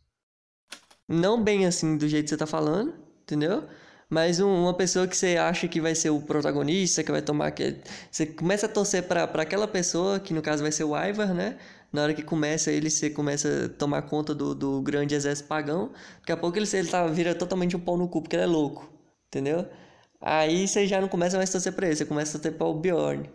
Não 1.07 1.41
bem 1.43 1.65
assim 1.65 1.97
do 1.97 2.07
jeito 2.07 2.25
que 2.25 2.29
você 2.29 2.37
tá 2.37 2.45
falando, 2.47 2.93
entendeu? 3.21 3.67
Mas 4.09 4.39
um- 4.39 4.63
uma 4.63 4.73
pessoa 4.73 5.05
que 5.07 5.17
você 5.17 5.35
acha 5.35 5.67
que 5.67 5.81
vai 5.81 5.93
ser 5.93 6.09
o 6.09 6.21
protagonista, 6.21 7.03
que 7.03 7.11
vai 7.11 7.21
tomar 7.21 7.47
aquele... 7.47 7.81
Você 8.09 8.25
começa 8.25 8.65
a 8.65 8.69
torcer 8.69 9.03
pra 9.03 9.23
aquela 9.25 9.67
pessoa, 9.67 10.19
que 10.19 10.33
no 10.33 10.41
caso 10.41 10.63
vai 10.63 10.71
ser 10.71 10.85
o 10.85 10.95
Ivar, 10.97 11.33
né? 11.33 11.57
Na 11.91 12.03
hora 12.03 12.13
que 12.13 12.23
começa 12.23 12.71
ele, 12.71 12.89
você 12.89 13.09
começa 13.09 13.65
a 13.65 13.69
tomar 13.69 14.03
conta 14.03 14.33
do, 14.33 14.55
do 14.55 14.81
grande 14.81 15.13
exército 15.15 15.47
pagão. 15.49 15.91
Daqui 16.19 16.31
a 16.31 16.37
pouco 16.37 16.57
ele, 16.57 16.67
ele 16.71 16.87
tá, 16.87 17.05
vira 17.07 17.35
totalmente 17.35 17.75
um 17.75 17.79
pau 17.79 17.97
no 17.97 18.07
cu, 18.07 18.21
porque 18.21 18.35
ele 18.35 18.43
é 18.43 18.47
louco, 18.47 18.89
entendeu? 19.27 19.67
Aí 20.19 20.67
você 20.67 20.87
já 20.87 20.99
não 20.99 21.07
começa 21.07 21.37
mais 21.37 21.49
a 21.49 21.53
torcer 21.53 21.73
pra 21.73 21.87
ele, 21.87 21.95
você 21.95 22.05
começa 22.05 22.37
a 22.37 22.41
torcer 22.41 22.57
pra 22.57 22.67
o 22.67 22.73
Bjorn. 22.73 23.29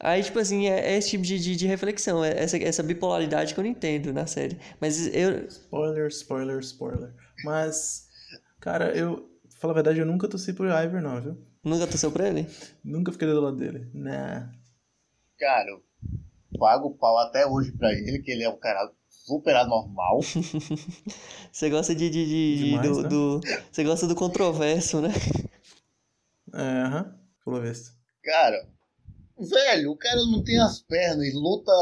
Aí, 0.00 0.22
tipo 0.22 0.38
assim, 0.38 0.66
é, 0.66 0.92
é 0.92 0.98
esse 0.98 1.10
tipo 1.10 1.22
de, 1.24 1.38
de, 1.38 1.56
de 1.56 1.66
reflexão, 1.66 2.24
é 2.24 2.42
essa, 2.42 2.58
essa 2.58 2.82
bipolaridade 2.82 3.54
que 3.54 3.60
eu 3.60 3.64
não 3.64 3.70
entendo 3.70 4.12
na 4.12 4.26
série. 4.26 4.58
Mas 4.80 5.06
eu, 5.14 5.46
Spoiler, 5.46 6.08
spoiler, 6.08 6.58
spoiler. 6.58 7.14
Mas, 7.44 8.08
cara, 8.60 8.96
eu. 8.96 9.30
Fala 9.60 9.72
a 9.72 9.74
verdade, 9.74 10.00
eu 10.00 10.06
nunca 10.06 10.28
torci 10.28 10.52
por 10.52 10.66
Ivor, 10.66 11.00
não, 11.00 11.22
viu? 11.22 11.38
nunca 11.64 11.86
torceu 11.86 12.12
pra 12.12 12.28
ele? 12.28 12.46
Nunca 12.84 13.12
fiquei 13.12 13.26
do 13.26 13.40
lado 13.40 13.56
dele. 13.56 13.88
Nah. 13.94 14.52
Cara, 15.38 15.70
eu 15.70 15.82
pago 16.58 16.94
pau 16.96 17.16
até 17.18 17.46
hoje 17.46 17.72
pra 17.72 17.90
ele, 17.92 18.18
que 18.18 18.30
ele 18.30 18.44
é 18.44 18.48
um 18.48 18.58
cara 18.58 18.92
super 19.24 19.56
anormal. 19.56 20.20
Você 21.50 21.70
gosta 21.70 21.94
de, 21.94 22.10
de, 22.10 22.24
de- 22.26 22.56
de- 22.56 22.64
Demais, 22.70 22.88
do, 22.88 23.02
né? 23.02 23.08
do- 23.08 23.40
Você 23.72 23.82
gosta 23.84 24.06
do 24.06 24.14
controverso, 24.14 25.00
né? 25.00 25.10
É, 26.52 26.82
aham. 26.82 27.14
Pelo 27.44 27.60
visto. 27.60 27.92
Cara, 28.22 28.66
velho, 29.38 29.90
o 29.92 29.96
cara 29.96 30.22
não 30.26 30.42
tem 30.42 30.58
as 30.60 30.80
pernas 30.80 31.26
e 31.26 31.32
luta. 31.32 31.72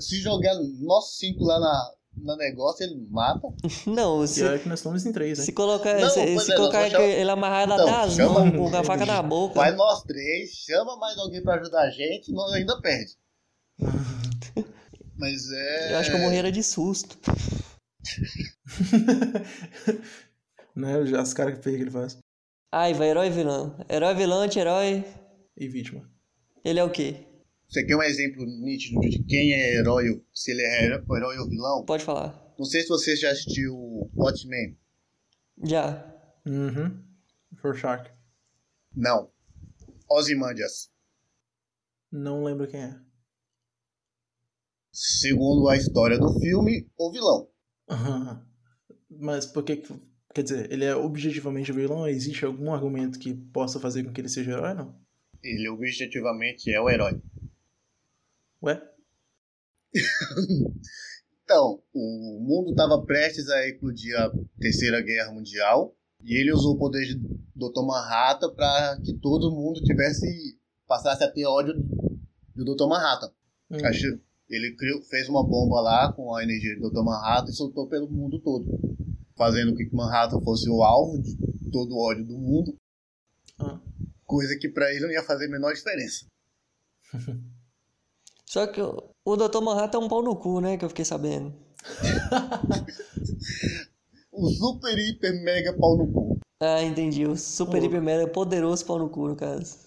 Se 0.00 0.20
jogar 0.20 0.54
nós 0.80 1.16
cinco 1.18 1.44
lá 1.44 1.60
na, 1.60 1.92
na 2.16 2.36
negócio, 2.36 2.84
ele 2.84 2.96
mata. 3.10 3.46
Não, 3.86 4.26
se, 4.26 4.40
Pior 4.40 4.54
é 4.54 4.58
que 4.58 4.68
nós 4.68 4.80
estamos 4.80 5.06
em 5.06 5.12
três, 5.12 5.38
né? 5.38 5.44
se 5.44 5.52
colocar, 5.52 5.98
Não, 6.00 6.08
se, 6.10 6.38
se 6.40 6.52
é, 6.52 6.56
colocar 6.56 6.86
ele 6.88 7.30
amarrado 7.30 7.72
Então, 7.74 7.86
até 7.88 8.00
as 8.06 8.14
chama- 8.14 8.44
mãos, 8.46 8.70
com 8.70 8.76
a 8.76 8.82
faca 8.82 9.06
na 9.06 9.22
boca. 9.22 9.54
Vai 9.54 9.72
nós 9.76 10.02
três, 10.02 10.50
chama 10.50 10.96
mais 10.96 11.16
alguém 11.18 11.40
pra 11.42 11.54
ajudar 11.60 11.82
a 11.82 11.90
gente, 11.90 12.32
nós 12.32 12.52
ainda 12.52 12.80
perde. 12.80 13.12
Mas 15.18 15.50
é. 15.50 15.92
Eu 15.92 15.98
acho 15.98 16.10
que 16.10 16.16
eu 16.16 16.20
morreria 16.20 16.52
de 16.52 16.62
susto. 16.62 17.18
né? 20.74 20.94
As 21.18 21.32
caras 21.32 21.58
que 21.58 21.68
ele 21.68 21.90
faz. 21.90 22.18
Ai, 22.72 22.94
vai, 22.94 23.08
herói 23.08 23.30
vilão. 23.30 23.76
Herói, 23.88 24.14
vilão, 24.14 24.40
anti-herói. 24.42 25.04
E 25.56 25.68
vítima. 25.68 26.08
Ele 26.64 26.78
é 26.78 26.84
o 26.84 26.90
quê? 26.90 27.26
Você 27.68 27.84
quer 27.84 27.96
um 27.96 28.02
exemplo 28.02 28.44
nítido 28.44 29.00
de 29.00 29.22
quem 29.24 29.52
é 29.52 29.74
herói, 29.76 30.22
se 30.32 30.52
ele 30.52 30.62
é 30.62 30.84
heró- 30.84 31.16
herói 31.16 31.38
ou 31.38 31.48
vilão? 31.48 31.84
Pode 31.84 32.04
falar. 32.04 32.54
Não 32.58 32.64
sei 32.64 32.82
se 32.82 32.88
você 32.88 33.16
já 33.16 33.30
assistiu 33.30 34.10
Watchmen. 34.14 34.78
Já. 35.64 36.04
Uhum. 36.44 37.02
For 37.60 37.74
Shark. 37.76 38.10
Não. 38.94 39.30
Ozymandias. 40.08 40.90
Não 42.12 42.44
lembro 42.44 42.68
quem 42.68 42.80
é. 42.80 42.96
Segundo 44.98 45.68
a 45.68 45.76
história 45.76 46.18
do 46.18 46.32
filme, 46.40 46.88
o 46.96 47.12
vilão. 47.12 47.48
Mas 49.10 49.44
por 49.44 49.62
que. 49.62 49.76
que- 49.76 49.94
Quer 50.34 50.42
dizer, 50.42 50.72
ele 50.72 50.84
é 50.84 50.94
objetivamente 50.94 51.70
vilão? 51.72 52.06
Existe 52.08 52.44
algum 52.46 52.72
argumento 52.72 53.18
que 53.18 53.32
possa 53.34 53.78
fazer 53.80 54.04
com 54.04 54.12
que 54.12 54.20
ele 54.22 54.28
seja 54.28 54.52
herói, 54.52 54.72
não? 54.74 54.94
Ele 55.42 55.68
objetivamente 55.68 56.70
é 56.70 56.80
o 56.80 56.88
herói. 56.90 57.20
Ué? 58.62 58.82
Então, 61.44 61.80
o 61.94 62.40
mundo 62.40 62.70
estava 62.72 63.00
prestes 63.04 63.48
a 63.48 63.68
eclodir 63.68 64.18
a 64.18 64.32
Terceira 64.58 65.00
Guerra 65.00 65.30
Mundial 65.30 65.96
e 66.24 66.34
ele 66.34 66.52
usou 66.52 66.74
o 66.74 66.78
poder 66.78 67.04
de 67.06 67.14
Dr. 67.54 67.82
Manhattan 67.86 68.52
para 68.52 69.00
que 69.00 69.14
todo 69.14 69.52
mundo 69.52 69.80
tivesse 69.84 70.58
passasse 70.88 71.22
a 71.22 71.30
ter 71.30 71.46
ódio 71.46 71.74
do 72.52 72.64
Dr. 72.64 72.88
Manhattan. 72.88 73.30
Hum. 73.70 73.78
Acho- 73.84 74.18
Ele 74.48 74.76
criou, 74.76 75.02
fez 75.02 75.28
uma 75.28 75.42
bomba 75.44 75.80
lá 75.80 76.12
com 76.12 76.34
a 76.34 76.42
energia 76.42 76.78
do 76.78 76.88
Dr. 76.90 77.02
Manhattan 77.02 77.50
e 77.50 77.54
soltou 77.54 77.88
pelo 77.88 78.08
mundo 78.08 78.38
todo, 78.40 78.64
fazendo 79.36 79.72
com 79.72 79.76
que 79.78 79.94
Manhattan 79.94 80.40
fosse 80.40 80.68
o 80.70 80.82
alvo 80.84 81.20
de 81.20 81.36
todo 81.72 81.92
o 81.92 81.98
ódio 81.98 82.24
do 82.24 82.38
mundo, 82.38 82.76
Ah. 83.58 83.80
coisa 84.24 84.56
que 84.58 84.68
para 84.68 84.90
ele 84.92 85.00
não 85.00 85.10
ia 85.10 85.22
fazer 85.24 85.46
a 85.46 85.50
menor 85.50 85.72
diferença. 85.74 86.26
Só 88.46 88.66
que 88.68 88.80
o, 88.80 89.10
o 89.24 89.36
Dr. 89.36 89.60
Manhattan 89.60 89.98
é 89.98 90.00
um 90.02 90.08
pau 90.08 90.22
no 90.22 90.36
cu, 90.36 90.60
né? 90.60 90.76
Que 90.76 90.84
eu 90.84 90.88
fiquei 90.88 91.04
sabendo. 91.04 91.52
O 94.30 94.48
super, 94.54 94.96
hiper, 94.96 95.42
mega 95.42 95.72
pau 95.76 95.96
no 95.96 96.12
cu. 96.12 96.38
Ah, 96.62 96.82
entendi. 96.82 97.26
O 97.26 97.36
super 97.36 97.82
Ô. 97.82 97.84
hiper 97.84 98.00
mega 98.00 98.28
poderoso 98.28 98.84
pau 98.86 98.98
no 99.00 99.08
cu, 99.10 99.26
no 99.28 99.36
caso. 99.36 99.85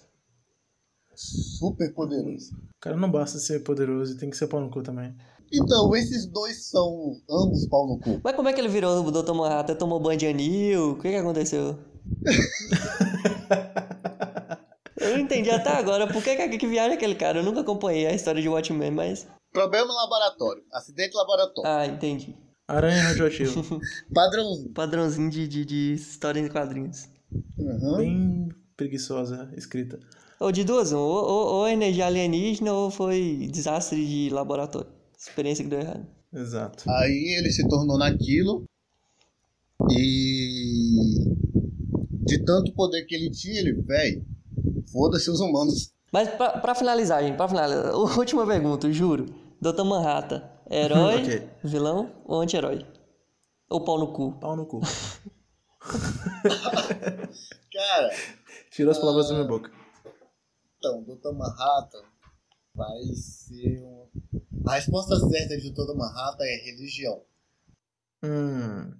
Super 1.20 1.92
poderoso. 1.92 2.54
O 2.54 2.80
cara 2.80 2.96
não 2.96 3.10
basta 3.10 3.38
ser 3.38 3.60
poderoso, 3.60 4.16
tem 4.16 4.30
que 4.30 4.36
ser 4.38 4.46
pau 4.46 4.58
no 4.58 4.70
cu 4.70 4.82
também. 4.82 5.14
Então, 5.52 5.94
esses 5.94 6.24
dois 6.26 6.68
são 6.68 7.20
ambos 7.28 7.68
pau 7.68 7.86
no 7.86 8.00
cu. 8.00 8.20
Mas 8.24 8.34
como 8.34 8.48
é 8.48 8.54
que 8.54 8.60
ele 8.60 8.68
virou 8.68 9.04
o 9.04 9.10
Dr. 9.10 9.34
Manhattan? 9.34 9.74
Tomou 9.74 10.00
banho 10.00 10.18
de 10.18 10.26
anil? 10.26 10.92
O 10.92 10.96
que 10.96 11.10
que 11.10 11.16
aconteceu? 11.16 11.78
Eu 14.96 15.12
não 15.12 15.18
entendi 15.18 15.50
até 15.50 15.70
agora 15.70 16.06
por 16.06 16.22
que, 16.22 16.36
que, 16.36 16.58
que 16.58 16.66
viaja 16.66 16.94
aquele 16.94 17.14
cara. 17.14 17.40
Eu 17.40 17.44
nunca 17.44 17.60
acompanhei 17.60 18.06
a 18.06 18.14
história 18.14 18.40
de 18.40 18.48
Watchmen, 18.48 18.90
mas. 18.90 19.26
Problema 19.52 19.88
no 19.88 19.94
laboratório. 19.94 20.62
Acidente 20.72 21.16
laboratório. 21.16 21.70
Ah, 21.70 21.86
entendi. 21.86 22.34
Aranha 22.66 23.02
radioativa. 23.02 23.62
Padrãozinho. 24.14 24.72
Padrãozinho 24.72 25.30
de, 25.30 25.48
de, 25.48 25.64
de 25.64 25.94
história 25.94 26.40
em 26.40 26.48
quadrinhos. 26.48 27.08
Uhum. 27.58 27.96
Bem 27.96 28.48
preguiçosa 28.76 29.50
escrita. 29.56 29.98
Ou 30.40 30.50
de 30.50 30.64
duas, 30.64 30.90
um, 30.92 30.98
ou, 30.98 31.24
ou, 31.24 31.46
ou 31.56 31.68
energia 31.68 32.06
alienígena 32.06 32.72
ou 32.72 32.90
foi 32.90 33.46
desastre 33.52 34.06
de 34.06 34.30
laboratório. 34.30 34.88
Experiência 35.18 35.62
que 35.62 35.68
deu 35.70 35.80
errado. 35.80 36.06
Exato. 36.32 36.84
Aí 36.90 37.36
ele 37.38 37.50
se 37.50 37.68
tornou 37.68 37.98
naquilo. 37.98 38.64
E. 39.90 41.34
De 42.22 42.42
tanto 42.44 42.72
poder 42.74 43.04
que 43.04 43.14
ele 43.14 43.30
tinha, 43.30 43.60
ele, 43.60 43.72
velho, 43.82 44.24
foda-se 44.90 45.28
os 45.30 45.40
humanos. 45.40 45.90
Mas 46.12 46.28
pra, 46.30 46.58
pra 46.58 46.74
finalizar, 46.74 47.22
gente, 47.22 47.36
pra 47.36 47.48
finalizar, 47.48 47.94
última 47.94 48.46
pergunta, 48.46 48.90
juro. 48.92 49.26
Dr. 49.60 49.84
Manhattan, 49.84 50.42
herói, 50.70 51.22
Ok. 51.22 51.48
vilão 51.64 52.10
ou 52.24 52.40
anti-herói? 52.40 52.86
Ou 53.68 53.84
pau 53.84 53.98
no 53.98 54.12
cu? 54.12 54.32
Pau 54.40 54.56
no 54.56 54.64
cu. 54.64 54.80
Cara, 57.72 58.10
Tirou 58.70 58.90
as 58.90 58.98
palavras 58.98 59.28
da 59.28 59.34
minha 59.34 59.46
boca. 59.46 59.70
Então, 60.80 61.02
Dr. 61.02 61.32
Manhattan 61.34 62.02
vai 62.74 63.04
ser 63.14 63.82
um. 63.82 64.08
A 64.66 64.76
resposta 64.76 65.14
certa 65.28 65.58
de 65.58 65.70
Dr. 65.70 65.94
Manhattan 65.94 66.44
é 66.44 66.56
religião. 66.64 67.22
Hum. 68.24 68.90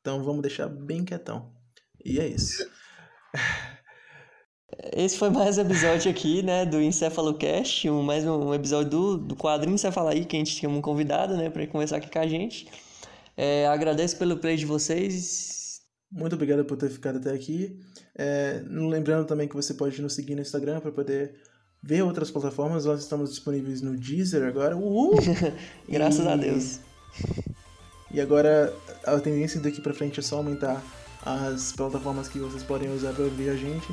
Então 0.00 0.24
vamos 0.24 0.40
deixar 0.40 0.68
bem 0.68 1.04
quietão. 1.04 1.52
E 2.02 2.18
é 2.18 2.26
isso. 2.26 2.66
Esse 4.94 5.18
foi 5.18 5.28
mais 5.28 5.58
um 5.58 5.62
episódio 5.62 6.10
aqui, 6.10 6.42
né, 6.42 6.64
do 6.64 6.80
EncefaloCast, 6.80 7.90
um, 7.90 8.02
mais 8.02 8.24
um 8.24 8.54
episódio 8.54 8.90
do, 8.90 9.18
do 9.18 9.36
quadrinho 9.36 9.74
Encefalaí, 9.74 10.24
que 10.24 10.36
a 10.36 10.38
gente 10.38 10.56
tinha 10.56 10.70
um 10.70 10.80
convidado, 10.80 11.36
né, 11.36 11.50
pra 11.50 11.62
ele 11.62 11.70
conversar 11.70 11.96
aqui 11.96 12.10
com 12.10 12.18
a 12.18 12.26
gente. 12.26 12.68
É, 13.36 13.66
agradeço 13.66 14.16
pelo 14.16 14.38
play 14.38 14.56
de 14.56 14.64
vocês. 14.64 15.82
Muito 16.10 16.34
obrigado 16.34 16.64
por 16.64 16.76
ter 16.76 16.90
ficado 16.90 17.16
até 17.18 17.32
aqui. 17.32 17.78
É, 18.18 18.60
lembrando 18.68 19.24
também 19.26 19.46
que 19.46 19.54
você 19.54 19.72
pode 19.72 20.02
nos 20.02 20.12
seguir 20.14 20.34
no 20.34 20.42
Instagram 20.42 20.80
para 20.80 20.90
poder 20.90 21.34
ver 21.80 22.02
outras 22.02 22.30
plataformas. 22.30 22.84
Nós 22.84 23.00
estamos 23.00 23.30
disponíveis 23.30 23.80
no 23.80 23.96
Deezer 23.96 24.42
agora. 24.46 24.76
Uhul! 24.76 25.14
Graças 25.88 26.26
a 26.26 26.34
E- 26.36 26.40
Deus. 26.40 26.80
E 28.10 28.22
agora 28.22 28.72
a 29.04 29.20
tendência 29.20 29.60
daqui 29.60 29.82
pra 29.82 29.92
frente 29.92 30.18
é 30.18 30.22
só 30.22 30.36
aumentar 30.36 30.82
as 31.26 31.72
plataformas 31.72 32.26
que 32.26 32.38
vocês 32.38 32.62
podem 32.62 32.90
usar 32.90 33.12
para 33.12 33.24
ouvir 33.24 33.50
a 33.50 33.54
gente. 33.54 33.86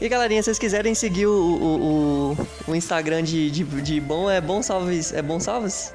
E 0.00 0.08
galerinha, 0.08 0.42
se 0.42 0.46
vocês 0.46 0.58
quiserem 0.58 0.94
seguir 0.94 1.26
o, 1.26 1.30
o, 1.34 2.32
o, 2.32 2.36
o 2.68 2.74
Instagram 2.74 3.22
de, 3.22 3.50
de, 3.50 3.62
de 3.82 4.00
Bom, 4.00 4.30
é 4.30 4.40
Bom 4.40 4.62
Salves. 4.62 5.12
É 5.12 5.20
Bom 5.20 5.38
Salves? 5.38 5.92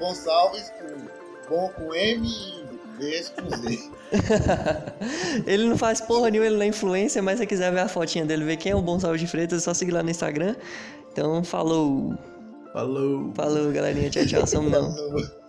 Bom 0.00 0.12
Salves 0.16 0.68
com 0.70 1.54
Bom 1.54 1.68
com 1.76 1.94
M 1.94 2.26
e 2.26 2.59
B 3.00 3.24
com 3.34 3.48
Z. 3.56 3.78
ele 5.46 5.64
não 5.64 5.78
faz 5.78 6.00
porra 6.00 6.30
nenhuma, 6.30 6.46
ele 6.46 6.56
não 6.56 6.62
é 6.62 6.66
influência, 6.66 7.22
mas 7.22 7.38
se 7.38 7.46
quiser 7.46 7.72
ver 7.72 7.80
a 7.80 7.88
fotinha 7.88 8.24
dele, 8.24 8.44
ver 8.44 8.56
quem 8.56 8.72
é 8.72 8.76
o 8.76 8.82
Bom 8.82 9.00
Salve 9.00 9.18
de 9.18 9.26
Freitas, 9.26 9.62
é 9.62 9.64
só 9.64 9.74
seguir 9.74 9.92
lá 9.92 10.02
no 10.02 10.10
Instagram. 10.10 10.54
Então, 11.12 11.42
falou! 11.42 12.14
Falou! 12.72 13.32
Falou, 13.34 13.72
galerinha. 13.72 14.10
Tchau, 14.10 14.26
tchau. 14.26 14.46
Somos 14.46 14.70
não. 14.70 15.39